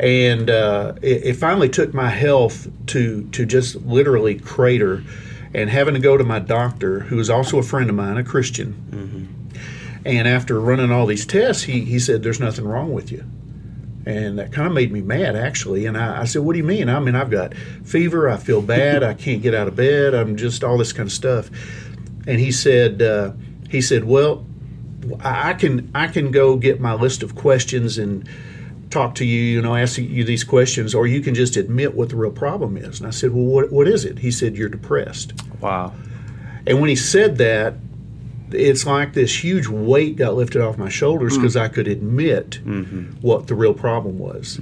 and 0.00 0.48
uh, 0.48 0.94
it, 1.02 1.24
it 1.24 1.36
finally 1.36 1.68
took 1.68 1.92
my 1.92 2.08
health 2.08 2.66
to 2.88 3.28
to 3.32 3.44
just 3.44 3.76
literally 3.84 4.38
crater 4.38 5.02
and 5.54 5.70
having 5.70 5.94
to 5.94 6.00
go 6.00 6.16
to 6.16 6.24
my 6.24 6.38
doctor 6.38 7.00
who 7.00 7.18
is 7.18 7.30
also 7.30 7.58
a 7.58 7.62
friend 7.62 7.88
of 7.90 7.96
mine 7.96 8.16
a 8.16 8.24
christian. 8.24 8.72
And 10.04 10.28
after 10.28 10.60
running 10.60 10.90
all 10.92 11.06
these 11.06 11.26
tests 11.26 11.62
he, 11.64 11.84
he 11.84 11.98
said 11.98 12.22
there's 12.22 12.40
nothing 12.40 12.66
wrong 12.66 12.92
with 12.92 13.10
you. 13.12 13.24
And 14.06 14.38
that 14.38 14.52
kind 14.52 14.66
of 14.66 14.72
made 14.72 14.90
me 14.90 15.02
mad 15.02 15.36
actually. 15.36 15.84
And 15.86 15.96
I, 15.98 16.22
I 16.22 16.24
said 16.24 16.42
what 16.42 16.52
do 16.52 16.58
you 16.58 16.64
mean? 16.64 16.88
I 16.88 16.98
mean 17.00 17.14
i've 17.14 17.30
got 17.30 17.54
fever 17.84 18.28
i 18.28 18.36
feel 18.36 18.62
bad 18.62 19.02
i 19.02 19.14
can't 19.14 19.42
get 19.42 19.54
out 19.54 19.68
of 19.68 19.76
bed 19.76 20.14
i'm 20.14 20.36
just 20.36 20.64
all 20.64 20.78
this 20.78 20.92
kind 20.92 21.08
of 21.08 21.12
stuff. 21.12 21.50
And 22.26 22.38
he 22.38 22.52
said 22.52 23.02
uh, 23.02 23.32
he 23.70 23.80
said 23.80 24.04
well 24.04 24.44
I 25.20 25.54
can 25.54 25.90
I 25.94 26.08
can 26.08 26.30
go 26.30 26.56
get 26.56 26.80
my 26.80 26.94
list 26.94 27.22
of 27.22 27.34
questions 27.34 27.98
and 27.98 28.28
talk 28.90 29.14
to 29.16 29.24
you, 29.24 29.40
you 29.40 29.62
know, 29.62 29.74
ask 29.74 29.98
you 29.98 30.24
these 30.24 30.44
questions, 30.44 30.94
or 30.94 31.06
you 31.06 31.20
can 31.20 31.34
just 31.34 31.56
admit 31.56 31.94
what 31.94 32.08
the 32.08 32.16
real 32.16 32.30
problem 32.30 32.76
is. 32.76 33.00
And 33.00 33.06
I 33.06 33.10
said, 33.10 33.32
well, 33.32 33.44
what, 33.44 33.72
what 33.72 33.86
is 33.88 34.04
it? 34.04 34.20
He 34.20 34.30
said, 34.30 34.56
you're 34.56 34.68
depressed. 34.68 35.34
Wow. 35.60 35.92
And 36.66 36.80
when 36.80 36.88
he 36.88 36.96
said 36.96 37.38
that, 37.38 37.74
it's 38.50 38.86
like 38.86 39.12
this 39.12 39.44
huge 39.44 39.68
weight 39.68 40.16
got 40.16 40.34
lifted 40.34 40.62
off 40.62 40.78
my 40.78 40.88
shoulders 40.88 41.36
because 41.36 41.54
I 41.56 41.68
could 41.68 41.86
admit 41.86 42.60
what 43.20 43.46
the 43.46 43.54
real 43.54 43.74
problem 43.74 44.18
was. 44.18 44.58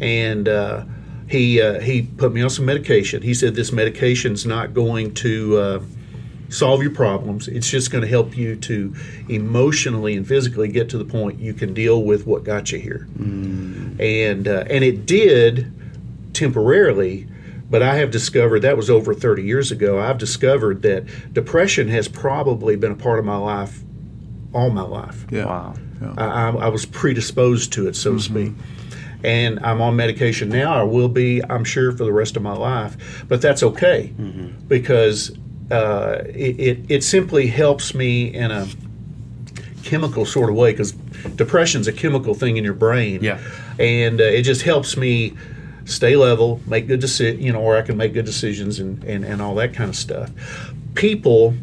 And 0.00 0.48
uh, 0.48 0.84
he 1.28 1.60
uh, 1.60 1.80
he 1.80 2.02
put 2.02 2.32
me 2.32 2.42
on 2.42 2.50
some 2.50 2.64
medication. 2.66 3.22
He 3.22 3.34
said 3.34 3.56
this 3.56 3.72
medication's 3.72 4.46
not 4.46 4.74
going 4.74 5.12
to 5.14 5.56
uh, 5.58 5.82
solve 6.48 6.82
your 6.82 6.92
problems. 6.92 7.48
It's 7.48 7.68
just 7.70 7.90
going 7.90 8.02
to 8.02 8.08
help 8.08 8.36
you 8.36 8.56
to 8.56 8.94
emotionally 9.28 10.16
and 10.16 10.26
physically 10.26 10.68
get 10.68 10.88
to 10.90 10.98
the 10.98 11.04
point 11.04 11.38
you 11.38 11.54
can 11.54 11.74
deal 11.74 12.02
with 12.02 12.26
what 12.26 12.44
got 12.44 12.72
you 12.72 12.78
here. 12.78 13.06
Mm. 13.18 14.00
And 14.00 14.48
uh, 14.48 14.64
and 14.68 14.84
it 14.84 15.06
did 15.06 15.72
temporarily, 16.32 17.28
but 17.70 17.82
I 17.82 17.96
have 17.96 18.10
discovered 18.10 18.60
that 18.60 18.76
was 18.76 18.90
over 18.90 19.14
30 19.14 19.42
years 19.42 19.72
ago. 19.72 19.98
I've 19.98 20.18
discovered 20.18 20.82
that 20.82 21.04
depression 21.32 21.88
has 21.88 22.08
probably 22.08 22.76
been 22.76 22.92
a 22.92 22.96
part 22.96 23.18
of 23.18 23.24
my 23.24 23.36
life 23.36 23.82
all 24.56 24.70
my 24.70 24.82
life. 24.82 25.26
Yeah. 25.30 25.44
Wow. 25.44 25.74
I, 26.16 26.24
I, 26.24 26.48
I 26.50 26.68
was 26.68 26.86
predisposed 26.86 27.72
to 27.74 27.88
it, 27.88 27.96
so 27.96 28.12
to 28.12 28.16
mm-hmm. 28.16 28.34
speak. 28.34 28.54
And 29.24 29.58
I'm 29.60 29.80
on 29.80 29.96
medication 29.96 30.48
now. 30.48 30.78
I 30.78 30.82
will 30.82 31.08
be, 31.08 31.42
I'm 31.42 31.64
sure, 31.64 31.90
for 31.92 32.04
the 32.04 32.12
rest 32.12 32.36
of 32.36 32.42
my 32.42 32.52
life. 32.52 33.24
But 33.28 33.40
that's 33.42 33.62
okay 33.62 34.14
mm-hmm. 34.16 34.66
because 34.68 35.36
uh, 35.70 36.18
it, 36.28 36.60
it, 36.60 36.78
it 36.88 37.04
simply 37.04 37.46
helps 37.48 37.94
me 37.94 38.32
in 38.32 38.50
a 38.50 38.66
chemical 39.82 40.24
sort 40.26 40.50
of 40.50 40.56
way 40.56 40.72
because 40.72 40.92
depression's 41.36 41.86
a 41.86 41.92
chemical 41.92 42.34
thing 42.34 42.56
in 42.56 42.64
your 42.64 42.74
brain. 42.74 43.22
Yeah. 43.22 43.38
And 43.78 44.20
uh, 44.20 44.24
it 44.24 44.42
just 44.42 44.62
helps 44.62 44.96
me 44.96 45.34
stay 45.84 46.16
level, 46.16 46.60
make 46.66 46.86
good 46.88 47.00
decisions, 47.00 47.42
you 47.44 47.52
know, 47.52 47.60
or 47.60 47.76
I 47.76 47.82
can 47.82 47.96
make 47.96 48.12
good 48.12 48.24
decisions 48.24 48.78
and, 48.80 49.02
and, 49.04 49.24
and 49.24 49.40
all 49.40 49.54
that 49.56 49.74
kind 49.74 49.88
of 49.88 49.96
stuff. 49.96 50.30
People 50.94 51.54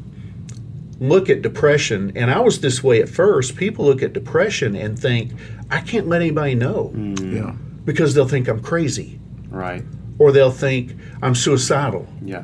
look 1.00 1.30
at 1.30 1.42
depression, 1.42 2.14
and 2.16 2.32
I 2.32 2.40
was 2.40 2.62
this 2.62 2.82
way 2.84 3.02
at 3.02 3.10
first. 3.10 3.58
People 3.58 3.84
look 3.86 4.02
at 4.02 4.14
depression 4.14 4.76
and 4.76 4.98
think, 4.98 5.34
I 5.70 5.82
can't 5.82 6.08
let 6.08 6.22
anybody 6.22 6.56
know 6.56 6.94
Yeah. 7.22 7.56
because 7.84 8.14
they'll 8.14 8.28
think 8.28 8.48
I'm 8.48 8.62
crazy 8.62 9.20
Right. 9.50 9.84
or 10.20 10.32
they'll 10.32 10.52
think 10.52 10.96
I'm 11.22 11.36
suicidal. 11.36 12.08
Yeah. 12.24 12.44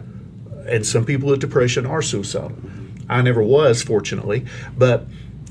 And 0.68 0.86
some 0.86 1.06
people 1.06 1.30
with 1.30 1.40
depression 1.40 1.86
are 1.86 2.02
suicidal. 2.02 2.58
I 3.10 3.22
never 3.22 3.42
was, 3.42 3.82
fortunately. 3.82 4.46
But, 4.78 5.06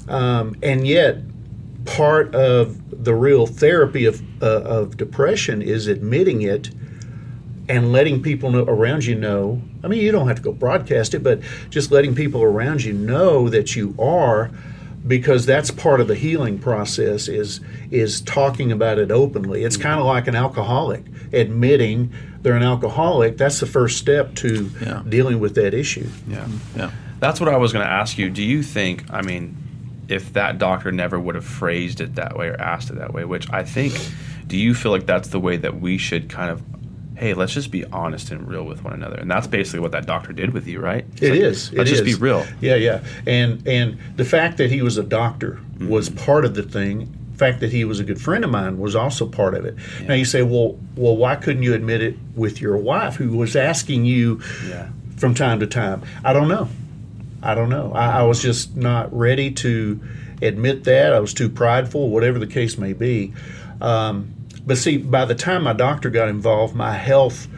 um, 0.06 0.56
and 0.62 0.86
yet, 0.86 1.18
part 1.84 2.34
of 2.34 3.04
the 3.04 3.14
real 3.14 3.46
therapy 3.46 4.04
of, 4.04 4.22
uh, 4.42 4.62
of 4.62 4.96
depression 4.96 5.62
is 5.62 5.86
admitting 5.86 6.42
it 6.42 6.70
and 7.68 7.92
letting 7.92 8.22
people 8.22 8.50
know, 8.50 8.64
around 8.64 9.04
you 9.04 9.14
know. 9.14 9.60
I 9.84 9.88
mean, 9.88 10.00
you 10.00 10.10
don't 10.12 10.26
have 10.28 10.36
to 10.38 10.42
go 10.42 10.52
broadcast 10.52 11.14
it, 11.14 11.22
but 11.22 11.40
just 11.70 11.90
letting 11.90 12.14
people 12.14 12.42
around 12.42 12.82
you 12.82 12.92
know 12.92 13.48
that 13.48 13.76
you 13.76 13.94
are, 13.98 14.50
because 15.08 15.46
that's 15.46 15.72
part 15.72 16.00
of 16.00 16.06
the 16.06 16.14
healing 16.14 16.58
process. 16.58 17.26
Is 17.26 17.60
is 17.90 18.20
talking 18.20 18.70
about 18.70 18.98
it 18.98 19.10
openly. 19.10 19.64
It's 19.64 19.76
kind 19.76 19.94
of 19.94 20.00
mm-hmm. 20.00 20.08
like 20.08 20.28
an 20.28 20.36
alcoholic 20.36 21.04
admitting 21.32 22.12
they're 22.42 22.56
an 22.56 22.62
alcoholic. 22.62 23.36
That's 23.36 23.60
the 23.60 23.66
first 23.66 23.98
step 23.98 24.34
to 24.36 24.70
Yeah. 24.80 25.02
dealing 25.08 25.40
with 25.40 25.54
that 25.56 25.74
issue. 25.74 26.06
Yeah. 26.28 26.46
Yeah. 26.76 26.90
That's 27.20 27.40
what 27.40 27.48
I 27.48 27.56
was 27.56 27.72
going 27.72 27.84
to 27.84 27.90
ask 27.90 28.16
you. 28.16 28.30
Do 28.30 28.42
you 28.42 28.62
think, 28.62 29.04
I 29.10 29.22
mean, 29.22 29.56
if 30.08 30.32
that 30.34 30.58
doctor 30.58 30.92
never 30.92 31.18
would 31.18 31.34
have 31.34 31.44
phrased 31.44 32.00
it 32.00 32.14
that 32.14 32.36
way 32.36 32.48
or 32.48 32.60
asked 32.60 32.90
it 32.90 32.96
that 32.96 33.12
way, 33.12 33.24
which 33.24 33.50
I 33.52 33.64
think, 33.64 33.94
do 34.46 34.56
you 34.56 34.74
feel 34.74 34.92
like 34.92 35.06
that's 35.06 35.28
the 35.28 35.40
way 35.40 35.56
that 35.56 35.80
we 35.80 35.98
should 35.98 36.28
kind 36.30 36.50
of, 36.50 36.62
hey, 37.18 37.34
let's 37.34 37.52
just 37.52 37.70
be 37.70 37.84
honest 37.86 38.30
and 38.30 38.46
real 38.48 38.64
with 38.64 38.84
one 38.84 38.92
another? 38.92 39.16
And 39.16 39.30
that's 39.30 39.46
basically 39.46 39.80
what 39.80 39.92
that 39.92 40.06
doctor 40.06 40.32
did 40.32 40.52
with 40.52 40.66
you, 40.66 40.80
right? 40.80 41.04
It's 41.12 41.22
It 41.22 41.30
like, 41.32 41.40
is. 41.40 41.72
Let's 41.72 41.90
it 41.90 41.94
just 41.94 42.06
is. 42.08 42.16
be 42.16 42.22
real. 42.22 42.46
Yeah, 42.60 42.76
yeah. 42.76 43.02
And 43.26 43.66
and 43.66 43.98
the 44.16 44.24
fact 44.24 44.56
that 44.58 44.70
he 44.70 44.82
was 44.82 44.96
a 44.98 45.02
doctor 45.02 45.60
was 45.80 46.08
part 46.08 46.44
of 46.44 46.54
the 46.54 46.62
thing. 46.62 47.14
The 47.32 47.38
fact 47.38 47.60
that 47.60 47.70
he 47.72 47.84
was 47.84 48.00
a 48.00 48.04
good 48.04 48.20
friend 48.20 48.44
of 48.44 48.50
mine 48.50 48.78
was 48.78 48.96
also 48.96 49.26
part 49.26 49.54
of 49.54 49.64
it. 49.64 49.76
Now 50.06 50.14
you 50.14 50.24
say, 50.24 50.42
well, 50.42 50.78
well, 50.96 51.16
why 51.16 51.36
couldn't 51.36 51.62
you 51.62 51.74
admit 51.74 52.02
it 52.02 52.16
with 52.34 52.60
your 52.60 52.76
wife, 52.76 53.14
who 53.16 53.36
was 53.36 53.54
asking 53.54 54.04
you 54.06 54.40
Yeah. 54.68 54.88
from 55.16 55.34
time 55.34 55.60
to 55.60 55.66
time? 55.66 56.02
I 56.24 56.32
don't 56.32 56.48
know. 56.48 56.68
I 57.42 57.54
don't 57.54 57.68
know. 57.68 57.92
I, 57.94 58.18
I 58.18 58.22
was 58.24 58.42
just 58.42 58.74
not 58.76 59.16
ready 59.16 59.52
to 59.52 60.00
admit 60.42 60.82
that. 60.84 61.12
I 61.12 61.20
was 61.20 61.32
too 61.32 61.48
prideful, 61.48 62.10
whatever 62.10 62.40
the 62.40 62.46
case 62.48 62.76
may 62.76 62.92
be. 62.92 63.32
Um, 63.80 64.34
but 64.68 64.76
see, 64.76 64.98
by 64.98 65.24
the 65.24 65.34
time 65.34 65.64
my 65.64 65.72
doctor 65.72 66.10
got 66.10 66.28
involved, 66.28 66.74
my 66.74 66.92
health 66.92 67.48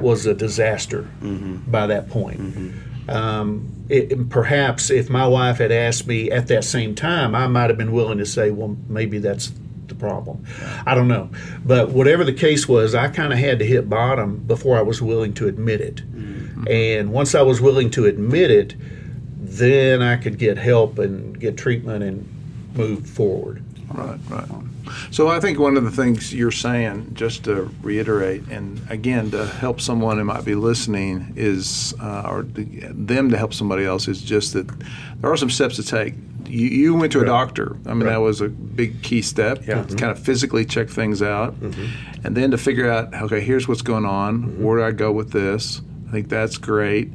was 0.00 0.24
a 0.24 0.34
disaster 0.34 1.02
mm-hmm. 1.20 1.56
by 1.70 1.86
that 1.86 2.08
point. 2.08 2.40
Mm-hmm. 2.40 3.10
Um, 3.10 3.70
it, 3.90 4.30
perhaps 4.30 4.90
if 4.90 5.10
my 5.10 5.26
wife 5.26 5.58
had 5.58 5.70
asked 5.70 6.06
me 6.06 6.30
at 6.30 6.48
that 6.48 6.64
same 6.64 6.94
time, 6.94 7.34
I 7.34 7.46
might 7.48 7.68
have 7.68 7.76
been 7.76 7.92
willing 7.92 8.16
to 8.16 8.24
say, 8.24 8.50
well, 8.50 8.76
maybe 8.88 9.18
that's 9.18 9.52
the 9.88 9.94
problem. 9.94 10.46
I 10.86 10.94
don't 10.94 11.06
know. 11.06 11.28
But 11.66 11.90
whatever 11.90 12.24
the 12.24 12.32
case 12.32 12.66
was, 12.66 12.94
I 12.94 13.08
kind 13.08 13.34
of 13.34 13.38
had 13.38 13.58
to 13.58 13.66
hit 13.66 13.90
bottom 13.90 14.38
before 14.38 14.78
I 14.78 14.82
was 14.82 15.02
willing 15.02 15.34
to 15.34 15.46
admit 15.46 15.82
it. 15.82 15.96
Mm-hmm. 15.96 16.64
And 16.70 17.12
once 17.12 17.34
I 17.34 17.42
was 17.42 17.60
willing 17.60 17.90
to 17.90 18.06
admit 18.06 18.50
it, 18.50 18.74
then 19.38 20.00
I 20.00 20.16
could 20.16 20.38
get 20.38 20.56
help 20.56 20.98
and 20.98 21.38
get 21.38 21.58
treatment 21.58 22.02
and 22.02 22.26
move 22.74 23.06
forward. 23.06 23.62
Right, 23.92 24.18
right. 24.30 24.48
So 25.10 25.28
I 25.28 25.40
think 25.40 25.58
one 25.58 25.76
of 25.76 25.84
the 25.84 25.90
things 25.90 26.34
you're 26.34 26.50
saying, 26.50 27.10
just 27.14 27.44
to 27.44 27.70
reiterate, 27.82 28.42
and 28.50 28.80
again 28.90 29.30
to 29.32 29.46
help 29.46 29.80
someone 29.80 30.18
who 30.18 30.24
might 30.24 30.44
be 30.44 30.54
listening, 30.54 31.32
is 31.36 31.94
uh, 32.00 32.28
or 32.30 32.42
to, 32.42 32.64
them 32.92 33.30
to 33.30 33.36
help 33.38 33.54
somebody 33.54 33.84
else 33.84 34.08
is 34.08 34.20
just 34.22 34.52
that 34.54 34.66
there 35.20 35.30
are 35.32 35.36
some 35.36 35.50
steps 35.50 35.76
to 35.76 35.82
take. 35.82 36.14
You, 36.46 36.68
you 36.68 36.94
went 36.94 37.12
to 37.12 37.18
a 37.18 37.22
Right. 37.22 37.28
doctor. 37.28 37.76
I 37.86 37.94
mean, 37.94 38.04
Right. 38.04 38.10
that 38.12 38.20
was 38.20 38.40
a 38.40 38.48
big 38.48 39.02
key 39.02 39.22
step. 39.22 39.66
Yeah. 39.66 39.82
To 39.84 39.96
kind 39.96 40.12
of 40.12 40.18
physically 40.18 40.64
check 40.64 40.88
things 40.90 41.22
out, 41.22 41.54
and 42.22 42.36
then 42.36 42.50
to 42.50 42.58
figure 42.58 42.90
out, 42.90 43.14
okay, 43.14 43.40
here's 43.40 43.66
what's 43.66 43.82
going 43.82 44.04
on. 44.04 44.62
Where 44.62 44.78
do 44.78 44.84
I 44.84 44.90
go 44.92 45.10
with 45.12 45.30
this? 45.32 45.80
I 46.08 46.10
think 46.12 46.28
that's 46.28 46.58
great 46.58 47.10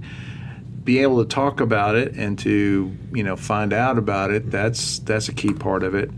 be 0.86 1.00
able 1.00 1.24
to 1.24 1.30
talk 1.30 1.60
about 1.62 1.96
it 1.96 2.14
and 2.16 2.40
to 2.40 2.92
you 3.14 3.22
know 3.22 3.36
find 3.36 3.74
out 3.74 3.98
about 4.00 4.32
it 4.32 4.50
that's 4.50 4.98
that's 5.00 5.30
a 5.30 5.34
key 5.34 5.54
part 5.54 5.84
of 5.84 5.94
it 5.94 6.10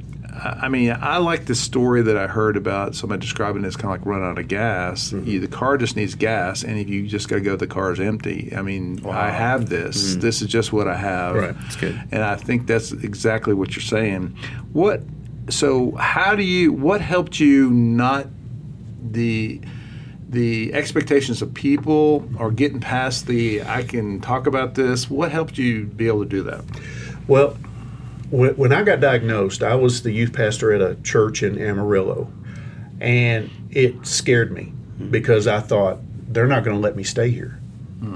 I 0.43 0.69
mean, 0.69 0.97
I 0.99 1.17
like 1.17 1.45
the 1.45 1.53
story 1.53 2.01
that 2.01 2.17
I 2.17 2.25
heard 2.25 2.57
about 2.57 2.95
somebody 2.95 3.21
describing 3.21 3.63
it 3.63 3.67
as 3.67 3.75
kind 3.75 3.93
of 3.93 3.99
like 3.99 4.05
running 4.07 4.27
out 4.27 4.39
of 4.39 4.47
gas. 4.47 5.11
Mm-hmm. 5.11 5.27
You, 5.27 5.39
the 5.39 5.47
car 5.47 5.77
just 5.77 5.95
needs 5.95 6.15
gas, 6.15 6.63
and 6.63 6.79
if 6.79 6.89
you 6.89 7.07
just 7.07 7.29
got 7.29 7.35
to 7.35 7.41
go, 7.41 7.55
the 7.55 7.67
car's 7.67 7.99
empty. 7.99 8.51
I 8.55 8.63
mean, 8.63 9.05
I 9.05 9.29
have 9.29 9.69
this. 9.69 10.11
Mm-hmm. 10.11 10.21
This 10.21 10.41
is 10.41 10.47
just 10.47 10.73
what 10.73 10.87
I 10.87 10.95
have. 10.95 11.35
Right. 11.35 11.59
That's 11.59 11.75
good. 11.75 12.01
And 12.11 12.23
I 12.23 12.35
think 12.35 12.65
that's 12.65 12.91
exactly 12.91 13.53
what 13.53 13.75
you're 13.75 13.83
saying. 13.83 14.35
What? 14.73 15.03
So, 15.49 15.91
how 15.91 16.35
do 16.35 16.43
you? 16.43 16.73
What 16.73 17.01
helped 17.01 17.39
you 17.39 17.69
not 17.69 18.27
the 19.11 19.61
the 20.29 20.73
expectations 20.73 21.41
of 21.41 21.53
people 21.53 22.27
or 22.39 22.51
getting 22.51 22.79
past 22.79 23.27
the 23.27 23.61
I 23.63 23.83
can 23.83 24.21
talk 24.21 24.47
about 24.47 24.73
this? 24.73 25.09
What 25.09 25.31
helped 25.31 25.57
you 25.57 25.85
be 25.85 26.07
able 26.07 26.23
to 26.23 26.29
do 26.29 26.43
that? 26.43 26.63
Well, 27.27 27.57
when, 28.31 28.55
when 28.55 28.73
I 28.73 28.83
got 28.83 28.99
diagnosed, 28.99 29.61
I 29.61 29.75
was 29.75 30.01
the 30.01 30.11
youth 30.11 30.33
pastor 30.33 30.73
at 30.73 30.81
a 30.81 30.95
church 31.03 31.43
in 31.43 31.61
Amarillo, 31.61 32.31
and 32.99 33.49
it 33.69 34.05
scared 34.05 34.51
me 34.51 34.73
because 35.09 35.47
I 35.47 35.59
thought 35.59 35.99
they're 36.33 36.47
not 36.47 36.63
going 36.63 36.75
to 36.75 36.81
let 36.81 36.95
me 36.95 37.03
stay 37.03 37.29
here. 37.29 37.59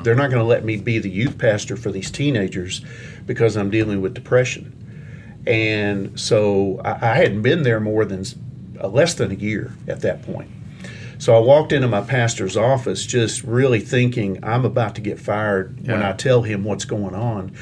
They're 0.03 0.15
not 0.15 0.31
going 0.31 0.41
to 0.41 0.47
let 0.47 0.65
me 0.65 0.77
be 0.77 0.97
the 0.97 1.09
youth 1.09 1.37
pastor 1.37 1.77
for 1.77 1.91
these 1.91 2.09
teenagers 2.09 2.81
because 3.27 3.55
I'm 3.55 3.69
dealing 3.69 4.01
with 4.01 4.15
depression. 4.15 5.43
And 5.45 6.19
so 6.19 6.81
I, 6.83 7.11
I 7.11 7.15
hadn't 7.15 7.43
been 7.43 7.61
there 7.61 7.79
more 7.79 8.03
than 8.03 8.23
uh, 8.81 8.87
less 8.87 9.13
than 9.13 9.31
a 9.31 9.35
year 9.35 9.73
at 9.87 10.01
that 10.01 10.23
point. 10.23 10.49
So 11.17 11.35
I 11.35 11.39
walked 11.39 11.71
into 11.71 11.87
my 11.87 12.01
pastor's 12.01 12.57
office 12.57 13.05
just 13.05 13.43
really 13.43 13.79
thinking 13.79 14.43
I'm 14.43 14.65
about 14.65 14.95
to 14.95 15.01
get 15.01 15.19
fired 15.19 15.87
when 15.87 16.03
I 16.03 16.13
tell 16.13 16.41
him 16.41 16.63
what's 16.63 16.85
going 16.85 17.15
on. 17.15 17.55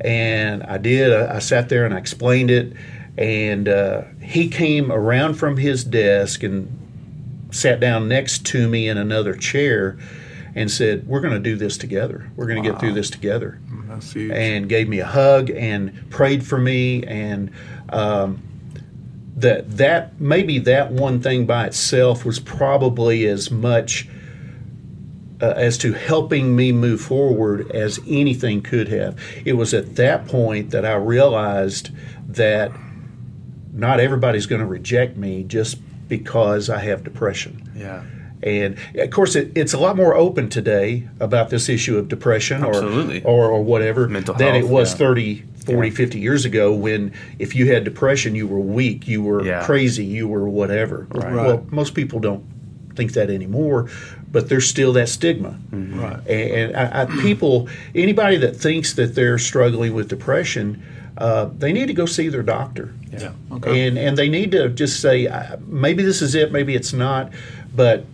And 0.00 0.62
I 0.62 0.78
did. 0.78 1.12
I, 1.12 1.36
I 1.36 1.38
sat 1.38 1.68
there 1.68 1.84
and 1.84 1.94
I 1.94 1.98
explained 1.98 2.50
it. 2.50 2.72
And 3.16 3.68
uh, 3.68 4.02
he 4.22 4.48
came 4.48 4.92
around 4.92 5.34
from 5.34 5.56
his 5.56 5.82
desk 5.84 6.42
and 6.42 6.68
sat 7.50 7.80
down 7.80 8.08
next 8.08 8.46
to 8.46 8.68
me 8.68 8.88
in 8.88 8.96
another 8.96 9.34
chair 9.34 9.98
and 10.54 10.70
said, 10.70 11.06
We're 11.06 11.20
going 11.20 11.34
to 11.34 11.40
do 11.40 11.56
this 11.56 11.76
together. 11.76 12.30
We're 12.36 12.46
going 12.46 12.62
to 12.62 12.70
get 12.70 12.78
through 12.78 12.92
this 12.94 13.10
together 13.10 13.58
That's 13.88 14.12
huge. 14.12 14.30
and 14.32 14.68
gave 14.68 14.88
me 14.88 15.00
a 15.00 15.06
hug 15.06 15.50
and 15.50 16.08
prayed 16.10 16.46
for 16.46 16.58
me 16.58 17.04
and 17.04 17.50
um, 17.88 18.42
that 19.36 19.76
that 19.76 20.20
maybe 20.20 20.58
that 20.58 20.90
one 20.90 21.20
thing 21.20 21.46
by 21.46 21.66
itself 21.66 22.24
was 22.24 22.40
probably 22.40 23.26
as 23.26 23.50
much 23.50 24.08
uh, 25.40 25.54
as 25.56 25.78
to 25.78 25.92
helping 25.92 26.56
me 26.56 26.72
move 26.72 27.00
forward 27.00 27.70
as 27.70 28.00
anything 28.06 28.60
could 28.60 28.88
have. 28.88 29.18
It 29.44 29.52
was 29.54 29.72
at 29.74 29.96
that 29.96 30.26
point 30.26 30.70
that 30.70 30.84
I 30.84 30.94
realized 30.94 31.90
that 32.28 32.72
not 33.72 34.00
everybody's 34.00 34.46
going 34.46 34.60
to 34.60 34.66
reject 34.66 35.16
me 35.16 35.44
just 35.44 35.78
because 36.08 36.68
I 36.68 36.78
have 36.80 37.04
depression. 37.04 37.70
Yeah. 37.76 38.02
And 38.42 38.76
of 38.96 39.10
course, 39.10 39.34
it, 39.34 39.52
it's 39.56 39.72
a 39.72 39.78
lot 39.78 39.96
more 39.96 40.14
open 40.14 40.48
today 40.48 41.08
about 41.20 41.50
this 41.50 41.68
issue 41.68 41.98
of 41.98 42.08
depression 42.08 42.62
or, 42.64 42.74
or, 43.24 43.50
or 43.50 43.62
whatever 43.62 44.08
Mental 44.08 44.34
than 44.34 44.54
it 44.54 44.68
was 44.68 44.92
yeah. 44.92 44.98
30, 44.98 45.44
40, 45.66 45.88
Yeah. 45.88 45.94
50 45.94 46.20
years 46.20 46.44
ago 46.44 46.72
when 46.72 47.12
if 47.38 47.54
you 47.54 47.72
had 47.72 47.84
depression, 47.84 48.34
you 48.36 48.46
were 48.46 48.60
weak, 48.60 49.08
you 49.08 49.22
were 49.22 49.44
Yeah. 49.44 49.64
crazy, 49.64 50.04
you 50.04 50.28
were 50.28 50.48
whatever. 50.48 51.08
Right. 51.10 51.32
Well, 51.34 51.66
most 51.70 51.94
people 51.94 52.20
don't 52.20 52.44
think 52.94 53.12
that 53.14 53.28
anymore, 53.28 53.88
but 54.30 54.48
there's 54.48 54.66
still 54.66 54.92
that 54.94 55.08
stigma. 55.08 55.58
right. 55.72 56.18
And, 56.28 56.74
and 56.74 56.76
I, 56.76 57.02
I, 57.02 57.06
people, 57.22 57.68
anybody 57.94 58.36
that 58.38 58.56
thinks 58.56 58.94
that 58.94 59.14
they're 59.14 59.38
struggling 59.38 59.94
with 59.94 60.08
depression, 60.08 60.82
uh, 61.16 61.46
they 61.58 61.72
need 61.72 61.86
to 61.86 61.94
go 61.94 62.06
see 62.06 62.28
their 62.28 62.42
doctor. 62.42 62.94
Yeah. 63.10 63.32
Okay. 63.52 63.86
And 63.86 63.98
and 63.98 64.16
they 64.16 64.28
need 64.28 64.52
to 64.52 64.68
just 64.68 65.00
say 65.00 65.26
uh, 65.26 65.56
maybe 65.66 66.02
this 66.02 66.22
is 66.22 66.34
it, 66.34 66.52
maybe 66.52 66.74
it's 66.74 66.92
not, 66.92 67.32
but 67.74 68.04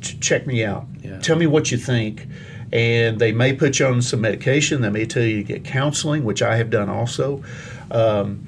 ch- 0.00 0.18
check 0.20 0.46
me 0.46 0.64
out. 0.64 0.86
Yeah. 1.02 1.18
Tell 1.20 1.36
me 1.36 1.46
what 1.46 1.70
you 1.70 1.78
think. 1.78 2.26
And 2.72 3.18
they 3.18 3.32
may 3.32 3.52
put 3.52 3.78
you 3.80 3.86
on 3.86 4.00
some 4.00 4.20
medication. 4.20 4.80
They 4.80 4.90
may 4.90 5.04
tell 5.04 5.24
you 5.24 5.38
to 5.38 5.42
get 5.42 5.64
counseling, 5.64 6.24
which 6.24 6.40
I 6.40 6.56
have 6.56 6.70
done 6.70 6.88
also. 6.88 7.42
Um, 7.90 8.46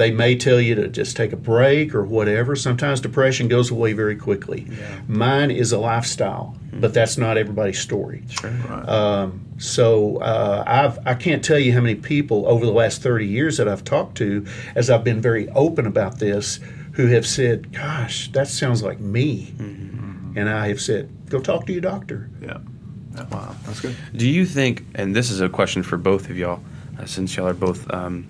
they 0.00 0.10
may 0.10 0.34
tell 0.34 0.58
you 0.58 0.74
to 0.76 0.88
just 0.88 1.14
take 1.14 1.32
a 1.32 1.36
break 1.36 1.94
or 1.94 2.02
whatever. 2.02 2.56
Sometimes 2.56 3.02
depression 3.02 3.48
goes 3.48 3.70
away 3.70 3.92
very 3.92 4.16
quickly. 4.16 4.66
Mine 5.06 5.50
is 5.50 5.72
a 5.72 5.78
lifestyle, 5.78 6.56
but 6.72 6.94
that's 6.94 7.18
not 7.18 7.36
everybody's 7.36 7.78
story. 7.78 8.22
Sure. 8.30 8.50
Um, 8.90 9.44
so 9.58 10.16
uh, 10.16 10.64
I've 10.66 10.98
I 11.06 11.12
can't 11.14 11.44
tell 11.44 11.58
you 11.58 11.74
how 11.74 11.82
many 11.82 11.96
people 11.96 12.48
over 12.48 12.64
the 12.64 12.72
last 12.72 13.02
thirty 13.02 13.26
years 13.26 13.58
that 13.58 13.68
I've 13.68 13.84
talked 13.84 14.16
to, 14.18 14.46
as 14.74 14.88
I've 14.88 15.04
been 15.04 15.20
very 15.20 15.50
open 15.50 15.86
about 15.86 16.18
this, 16.18 16.60
who 16.92 17.08
have 17.08 17.26
said, 17.26 17.70
"Gosh, 17.72 18.32
that 18.32 18.48
sounds 18.48 18.82
like 18.82 19.00
me," 19.00 19.52
and 20.34 20.48
I 20.48 20.68
have 20.68 20.80
said, 20.80 21.10
"Go 21.28 21.40
talk 21.40 21.66
to 21.66 21.72
your 21.72 21.82
doctor." 21.82 22.30
Yeah. 22.40 22.56
yeah. 23.14 23.26
Wow. 23.30 23.54
That's 23.66 23.80
good. 23.80 23.94
Do 24.16 24.26
you 24.26 24.46
think, 24.46 24.86
and 24.94 25.14
this 25.14 25.30
is 25.30 25.42
a 25.42 25.48
question 25.50 25.82
for 25.82 25.98
both 25.98 26.30
of 26.30 26.38
y'all, 26.38 26.60
uh, 26.98 27.04
since 27.04 27.36
y'all 27.36 27.48
are 27.48 27.52
both, 27.54 27.90
um, 27.92 28.26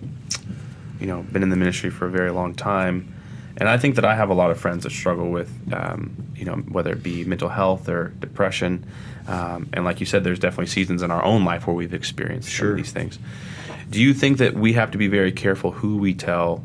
you 1.01 1.07
know, 1.07 1.23
been 1.23 1.43
in 1.43 1.49
the 1.51 1.57
ministry 1.57 1.91
for 1.91 2.07
a 2.07 2.11
very 2.11 2.31
long 2.31 2.55
time, 2.55 3.15
and 3.57 3.69
I 3.69 3.79
think 3.79 3.97
that 3.97 4.05
I 4.05 4.15
have 4.15 4.31
a 4.31 4.35
lot 4.35 4.51
of 4.51 4.59
friends 4.61 4.85
that 4.85 4.91
struggle 4.91 5.31
with, 5.31 5.51
um, 5.73 6.15
you 6.37 6.45
know, 6.45 6.57
whether 6.57 6.93
it 6.93 7.03
be 7.03 7.25
mental 7.25 7.49
health 7.49 7.89
or 7.89 8.09
depression, 8.21 8.87
um, 9.27 9.69
and 9.73 9.85
like 9.85 10.01
you 10.01 10.07
said, 10.07 10.25
there's 10.25 10.39
definitely 10.39 10.67
seasons 10.67 11.03
in 11.03 11.11
our 11.11 11.23
own 11.25 11.45
life 11.45 11.67
where 11.67 11.75
we've 11.77 11.95
experienced 11.95 12.49
Sure. 12.51 12.75
these 12.75 12.93
things. 12.93 13.19
Do 13.91 14.01
you 14.01 14.15
think 14.15 14.39
that 14.39 14.55
we 14.55 14.75
have 14.75 14.91
to 14.93 14.99
be 14.99 15.09
very 15.09 15.33
careful 15.33 15.73
who 15.73 15.97
we 15.97 16.15
tell 16.15 16.63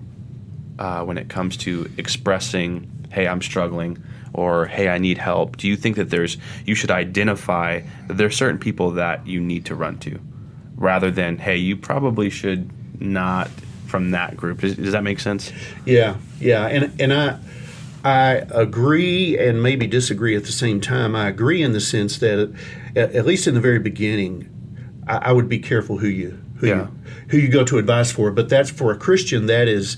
uh, 0.77 1.03
when 1.03 1.17
it 1.17 1.27
comes 1.29 1.57
to 1.57 1.89
expressing, 1.97 2.87
"Hey, 3.11 3.27
I'm 3.27 3.41
struggling," 3.41 3.97
or 4.33 4.65
"Hey, 4.65 4.89
I 4.89 4.97
need 4.97 5.17
help"? 5.17 5.57
Do 5.57 5.67
you 5.67 5.75
think 5.75 5.95
that 5.95 6.09
there's 6.09 6.37
you 6.65 6.75
should 6.75 6.91
identify 6.91 7.81
that 8.07 8.17
there 8.17 8.27
are 8.27 8.31
certain 8.31 8.57
people 8.59 8.91
that 8.91 9.25
you 9.25 9.39
need 9.39 9.65
to 9.65 9.75
run 9.75 9.97
to, 9.99 10.19
rather 10.75 11.09
than 11.11 11.37
"Hey, 11.37 11.57
you 11.57 11.77
probably 11.77 12.29
should 12.29 12.69
not 13.01 13.49
from 13.85 14.11
that 14.11 14.35
group"? 14.37 14.61
Does, 14.61 14.75
does 14.75 14.91
that 14.93 15.03
make 15.03 15.19
sense? 15.19 15.51
Yeah, 15.85 16.17
yeah, 16.39 16.67
and 16.67 16.91
and 16.99 17.13
I 17.13 17.39
I 18.03 18.43
agree 18.51 19.37
and 19.37 19.61
maybe 19.63 19.87
disagree 19.87 20.35
at 20.35 20.43
the 20.45 20.51
same 20.51 20.79
time. 20.81 21.15
I 21.15 21.27
agree 21.27 21.61
in 21.63 21.73
the 21.73 21.81
sense 21.81 22.17
that 22.19 22.53
at, 22.95 23.13
at 23.15 23.25
least 23.25 23.47
in 23.47 23.53
the 23.55 23.61
very 23.61 23.79
beginning, 23.79 24.47
I, 25.07 25.17
I 25.17 25.31
would 25.31 25.49
be 25.49 25.59
careful 25.59 25.97
who 25.97 26.07
you 26.07 26.37
who 26.57 26.67
Yeah. 26.67 26.75
you 26.75 26.89
who 27.29 27.37
you 27.39 27.47
go 27.49 27.63
to 27.65 27.77
advice 27.77 28.11
for. 28.11 28.31
But 28.31 28.49
that's 28.49 28.69
for 28.69 28.91
a 28.91 28.97
Christian. 28.97 29.47
That 29.47 29.67
is 29.67 29.97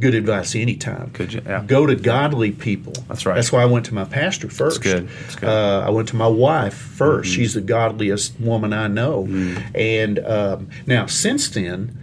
good 0.00 0.14
advice 0.14 0.54
anytime. 0.54 1.08
Good, 1.14 1.32
yeah. 1.34 1.62
Go 1.66 1.86
to 1.86 1.94
godly 1.96 2.50
people. 2.52 2.92
That's 3.08 3.24
right. 3.24 3.34
That's 3.36 3.50
why 3.50 3.62
I 3.62 3.64
went 3.64 3.86
to 3.86 3.94
my 3.94 4.04
pastor 4.04 4.50
first. 4.50 4.82
good. 4.82 5.08
That's 5.08 5.36
good. 5.36 5.48
Uh, 5.48 5.84
I 5.86 5.90
went 5.90 6.08
to 6.08 6.16
my 6.16 6.26
wife 6.26 6.96
1st 6.98 7.24
She's 7.24 7.54
the 7.54 7.62
godliest 7.62 8.38
woman 8.38 8.74
I 8.74 8.88
know. 8.88 9.26
And 9.74 10.18
um, 10.18 10.68
now 10.86 11.06
since 11.06 11.48
then. 11.48 12.02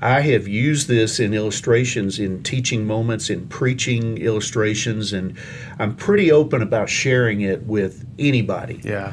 I 0.00 0.20
have 0.20 0.46
used 0.46 0.86
this 0.86 1.18
in 1.18 1.34
illustrations, 1.34 2.18
in 2.18 2.42
teaching 2.42 2.86
moments, 2.86 3.30
in 3.30 3.48
preaching 3.48 4.18
illustrations, 4.18 5.12
and 5.12 5.36
I'm 5.78 5.96
pretty 5.96 6.30
open 6.30 6.62
about 6.62 6.88
sharing 6.88 7.40
it 7.40 7.64
with 7.64 8.06
anybody. 8.18 8.80
Yeah, 8.84 9.12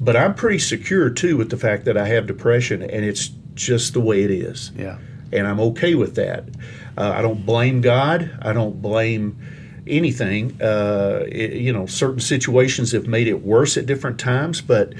But 0.00 0.16
I'm 0.16 0.34
pretty 0.34 0.58
secure 0.58 1.08
too 1.08 1.36
with 1.38 1.48
the 1.50 1.56
fact 1.56 1.86
that 1.86 1.96
I 1.96 2.06
have 2.08 2.26
depression 2.26 2.82
and 2.82 3.04
it's 3.04 3.30
just 3.54 3.94
the 3.94 4.00
way 4.00 4.22
it 4.22 4.30
is. 4.30 4.70
yeah, 4.76 4.98
And 5.32 5.46
I'm 5.46 5.60
okay 5.60 5.94
with 5.94 6.14
that. 6.16 6.44
Uh, 6.98 7.12
I 7.16 7.22
don't 7.22 7.46
blame 7.46 7.80
God. 7.80 8.38
I 8.42 8.52
don't 8.52 8.82
blame 8.82 9.38
anything. 9.86 10.60
Uh, 10.60 11.24
it, 11.26 11.54
you 11.54 11.72
know, 11.72 11.86
certain 11.86 12.20
situations 12.20 12.92
have 12.92 13.06
made 13.06 13.28
it 13.28 13.42
worse 13.42 13.78
at 13.78 13.86
different 13.86 14.18
times, 14.18 14.60
but 14.60 14.92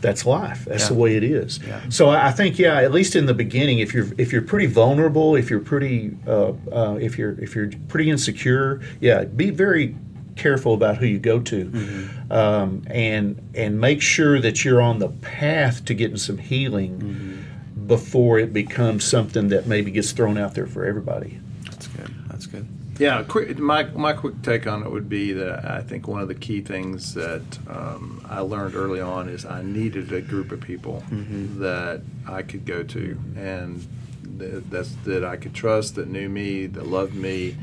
that's 0.00 0.24
life. 0.26 0.64
That's 0.64 0.84
Yeah. 0.84 0.88
the 0.88 0.94
way 0.94 1.16
it 1.16 1.24
is. 1.24 1.60
So 1.88 2.08
I 2.10 2.28
I 2.28 2.30
think, 2.30 2.58
yeah, 2.58 2.76
at 2.80 2.92
least 2.92 3.16
in 3.16 3.26
the 3.26 3.34
beginning, 3.34 3.78
if 3.80 3.92
you're 3.94 4.06
if 4.18 4.32
you're 4.32 4.42
pretty 4.42 4.66
vulnerable, 4.66 5.34
if 5.36 5.50
you're 5.50 5.60
pretty 5.60 6.12
uh, 6.26 6.52
uh, 6.72 6.98
if 7.00 7.18
you're 7.18 7.36
if 7.40 7.54
you're 7.54 7.70
pretty 7.88 8.10
insecure, 8.10 8.80
yeah, 9.00 9.24
be 9.24 9.50
very 9.50 9.96
careful 10.36 10.72
about 10.74 10.98
who 10.98 11.06
you 11.06 11.18
go 11.18 11.40
to, 11.40 12.08
um, 12.30 12.82
and 12.86 13.40
and 13.54 13.80
make 13.80 14.00
sure 14.00 14.40
that 14.40 14.64
you're 14.64 14.80
on 14.80 14.98
the 15.00 15.08
path 15.08 15.84
to 15.86 15.94
getting 15.94 16.16
some 16.16 16.38
healing 16.38 17.44
before 17.86 18.38
it 18.38 18.52
becomes 18.52 19.02
something 19.04 19.48
that 19.48 19.66
maybe 19.66 19.90
gets 19.90 20.12
thrown 20.12 20.36
out 20.38 20.54
there 20.54 20.66
for 20.66 20.84
everybody. 20.84 21.38
That's 21.64 21.86
good. 21.88 22.10
That's 22.28 22.46
good. 22.46 22.66
Yeah, 22.98 23.22
quick, 23.22 23.58
my 23.58 23.84
my 23.84 24.12
quick 24.12 24.42
take 24.42 24.66
on 24.66 24.82
it 24.82 24.90
would 24.90 25.08
be 25.08 25.32
that 25.34 25.64
I 25.64 25.80
think 25.82 26.08
one 26.08 26.20
of 26.20 26.26
the 26.28 26.34
key 26.34 26.60
things 26.62 27.14
that 27.14 27.42
um, 27.68 28.20
I 28.28 28.40
learned 28.40 28.74
early 28.74 29.00
on 29.00 29.28
is 29.28 29.44
I 29.46 29.62
needed 29.62 30.12
a 30.12 30.20
group 30.20 30.50
of 30.50 30.60
people 30.60 31.04
that 31.10 32.02
I 32.26 32.42
could 32.42 32.64
go 32.66 32.82
to 32.82 33.16
and 33.36 33.86
th- 34.38 34.64
that's 34.68 34.90
that 35.04 35.24
I 35.24 35.36
could 35.36 35.54
trust, 35.54 35.94
that 35.94 36.08
knew 36.08 36.28
me, 36.28 36.66
that 36.66 36.86
loved 36.88 37.14
me, 37.14 37.56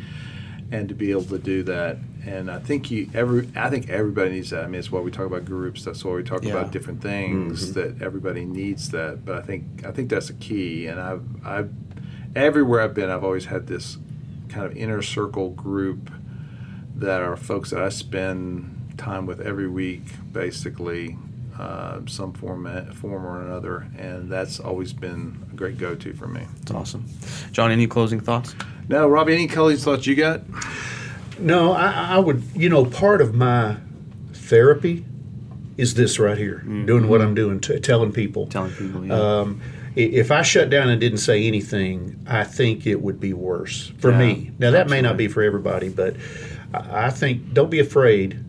and 0.71 0.87
to 0.87 0.95
be 0.95 1.11
able 1.11 1.23
to 1.25 1.37
do 1.39 1.63
that. 1.63 1.97
And 2.25 2.49
I 2.49 2.59
think 2.59 2.89
you 2.89 3.09
every 3.13 3.49
I 3.57 3.69
think 3.69 3.89
everybody 3.89 4.31
needs 4.31 4.51
that. 4.51 4.63
I 4.63 4.67
mean, 4.67 4.79
it's 4.79 4.89
why 4.91 5.01
we 5.01 5.11
talk 5.11 5.25
about 5.27 5.43
groups. 5.43 5.83
That's 5.83 6.03
why 6.05 6.13
we 6.13 6.23
talk 6.23 6.43
Yeah. 6.43 6.51
about 6.51 6.71
different 6.71 7.01
things. 7.01 7.73
That 7.73 8.01
everybody 8.01 8.45
needs 8.45 8.89
that. 8.91 9.25
But 9.25 9.35
I 9.35 9.41
think 9.41 9.85
I 9.85 9.91
think 9.91 10.09
that's 10.09 10.27
the 10.27 10.33
key. 10.33 10.87
And 10.87 10.99
I've 10.99 11.23
I've 11.45 11.71
everywhere 12.35 12.81
I've 12.81 12.93
been, 12.93 13.09
I've 13.09 13.23
always 13.23 13.45
had 13.45 13.67
this 13.67 13.97
kind 14.49 14.65
of 14.65 14.75
inner 14.77 15.01
circle 15.01 15.49
group 15.51 16.11
that 16.95 17.21
are 17.21 17.35
folks 17.35 17.71
that 17.71 17.81
I 17.81 17.89
spend 17.89 18.93
time 18.97 19.25
with 19.25 19.41
every 19.41 19.67
week, 19.67 20.03
basically, 20.31 21.17
uh, 21.59 21.99
some 22.07 22.33
form, 22.33 22.65
form 22.93 23.25
or 23.25 23.41
another, 23.41 23.87
and 23.97 24.31
that's 24.31 24.59
always 24.59 24.93
been 24.93 25.45
a 25.51 25.55
great 25.55 25.77
go-to 25.77 26.13
for 26.13 26.27
me. 26.27 26.41
It's 26.61 26.71
awesome. 26.71 27.05
John, 27.51 27.71
any 27.71 27.87
closing 27.87 28.19
thoughts? 28.19 28.55
No, 28.87 29.07
Robbie, 29.07 29.33
any 29.33 29.47
colleagues 29.47 29.83
thoughts 29.83 30.05
you 30.07 30.15
got? 30.15 30.41
No, 31.39 31.73
I, 31.73 32.15
I 32.15 32.19
would, 32.19 32.43
you 32.55 32.69
know, 32.69 32.85
part 32.85 33.21
of 33.21 33.33
my 33.35 33.77
therapy 34.33 35.05
is 35.77 35.95
this 35.95 36.19
right 36.19 36.37
here, 36.37 36.59
doing 36.59 37.09
what 37.09 37.21
I'm 37.21 37.35
doing, 37.35 37.59
t- 37.59 37.79
telling 37.81 38.13
people. 38.13 38.47
Telling 38.47 38.71
people, 38.71 39.05
yeah. 39.05 39.13
Um, 39.13 39.61
i- 39.61 39.84
if 39.95 40.31
I 40.31 40.41
shut 40.41 40.69
down 40.69 40.89
and 40.89 40.99
didn't 40.99 41.19
say 41.19 41.45
anything, 41.45 42.19
I 42.27 42.43
think 42.43 42.85
it 42.85 43.01
would 43.01 43.19
be 43.19 43.33
worse 43.33 43.91
for 43.97 44.11
Yeah, 44.11 44.19
me. 44.19 44.51
Now, 44.59 44.71
that 44.71 44.89
may 44.89 45.01
not 45.01 45.17
be 45.17 45.27
for 45.27 45.41
everybody, 45.41 45.89
but 45.89 46.15
I 46.73 47.05
I 47.05 47.09
think 47.09 47.53
don't 47.53 47.69
be 47.69 47.79
afraid 47.79 48.43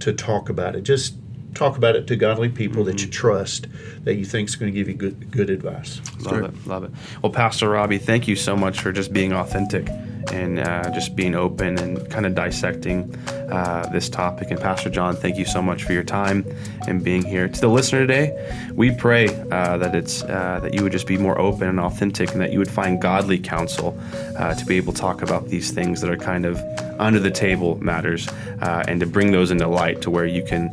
to 0.00 0.12
talk 0.12 0.48
about 0.48 0.74
it. 0.74 0.82
Just 0.82 1.14
talk 1.54 1.76
about 1.76 1.96
it 1.96 2.06
to 2.06 2.16
godly 2.16 2.48
people 2.48 2.84
that 2.84 3.00
you 3.00 3.06
mm-hmm. 3.06 3.12
trust, 3.12 3.66
that 4.04 4.14
you 4.14 4.24
think 4.24 4.48
is 4.48 4.56
going 4.56 4.72
to 4.72 4.76
give 4.76 4.88
you 4.88 4.94
good 4.94 5.30
good 5.30 5.50
advice. 5.50 6.00
Love 6.20 6.34
great. 6.34 6.44
it, 6.44 6.66
love 6.66 6.84
it. 6.84 6.90
Well, 7.22 7.32
Pastor 7.32 7.68
Robbie, 7.68 7.98
thank 7.98 8.26
you 8.26 8.36
so 8.36 8.56
much 8.56 8.80
for 8.80 8.92
just 8.92 9.12
being 9.12 9.32
authentic 9.32 9.88
and 10.32 10.58
uh, 10.58 10.90
just 10.90 11.16
being 11.16 11.34
open 11.34 11.78
and 11.78 12.10
kind 12.10 12.26
of 12.26 12.34
dissecting 12.34 13.14
uh, 13.28 13.88
this 13.90 14.08
topic. 14.08 14.50
And 14.50 14.60
Pastor 14.60 14.90
John, 14.90 15.16
thank 15.16 15.36
you 15.36 15.44
so 15.44 15.62
much 15.62 15.84
for 15.84 15.92
your 15.92 16.04
time 16.04 16.44
and 16.86 17.02
being 17.02 17.22
here. 17.22 17.48
To 17.48 17.60
the 17.60 17.68
listener 17.68 18.00
today, 18.00 18.70
we 18.74 18.90
pray 18.90 19.28
uh, 19.50 19.78
that 19.78 19.94
it's 19.94 20.22
uh, 20.22 20.60
that 20.62 20.74
you 20.74 20.82
would 20.82 20.92
just 20.92 21.06
be 21.06 21.16
more 21.16 21.38
open 21.38 21.68
and 21.68 21.80
authentic, 21.80 22.32
and 22.32 22.40
that 22.40 22.52
you 22.52 22.58
would 22.58 22.70
find 22.70 23.00
godly 23.00 23.38
counsel 23.38 23.98
uh, 24.36 24.54
to 24.54 24.64
be 24.66 24.76
able 24.76 24.92
to 24.92 25.00
talk 25.00 25.22
about 25.22 25.48
these 25.48 25.70
things 25.70 26.00
that 26.00 26.10
are 26.10 26.16
kind 26.16 26.44
of 26.44 26.62
under 26.98 27.20
the 27.20 27.30
table 27.30 27.82
matters, 27.82 28.28
uh, 28.60 28.84
and 28.88 29.00
to 29.00 29.06
bring 29.06 29.32
those 29.32 29.50
into 29.50 29.66
light 29.66 30.02
to 30.02 30.10
where 30.10 30.26
you 30.26 30.42
can 30.42 30.70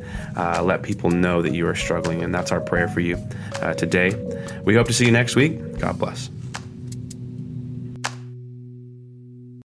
let 0.64 0.82
people 0.84 1.12
know 1.12 1.42
that 1.42 1.54
you 1.54 1.68
are 1.68 1.76
struggling. 1.76 2.24
And 2.24 2.34
that's 2.34 2.52
our 2.52 2.62
prayer 2.62 2.88
for 2.88 3.00
you 3.00 3.18
today. 3.78 4.12
We 4.64 4.74
hope 4.76 4.88
to 4.88 4.94
see 4.94 5.06
you 5.06 5.12
next 5.12 5.36
week. 5.36 5.80
God 5.80 6.00
bless. 6.00 6.30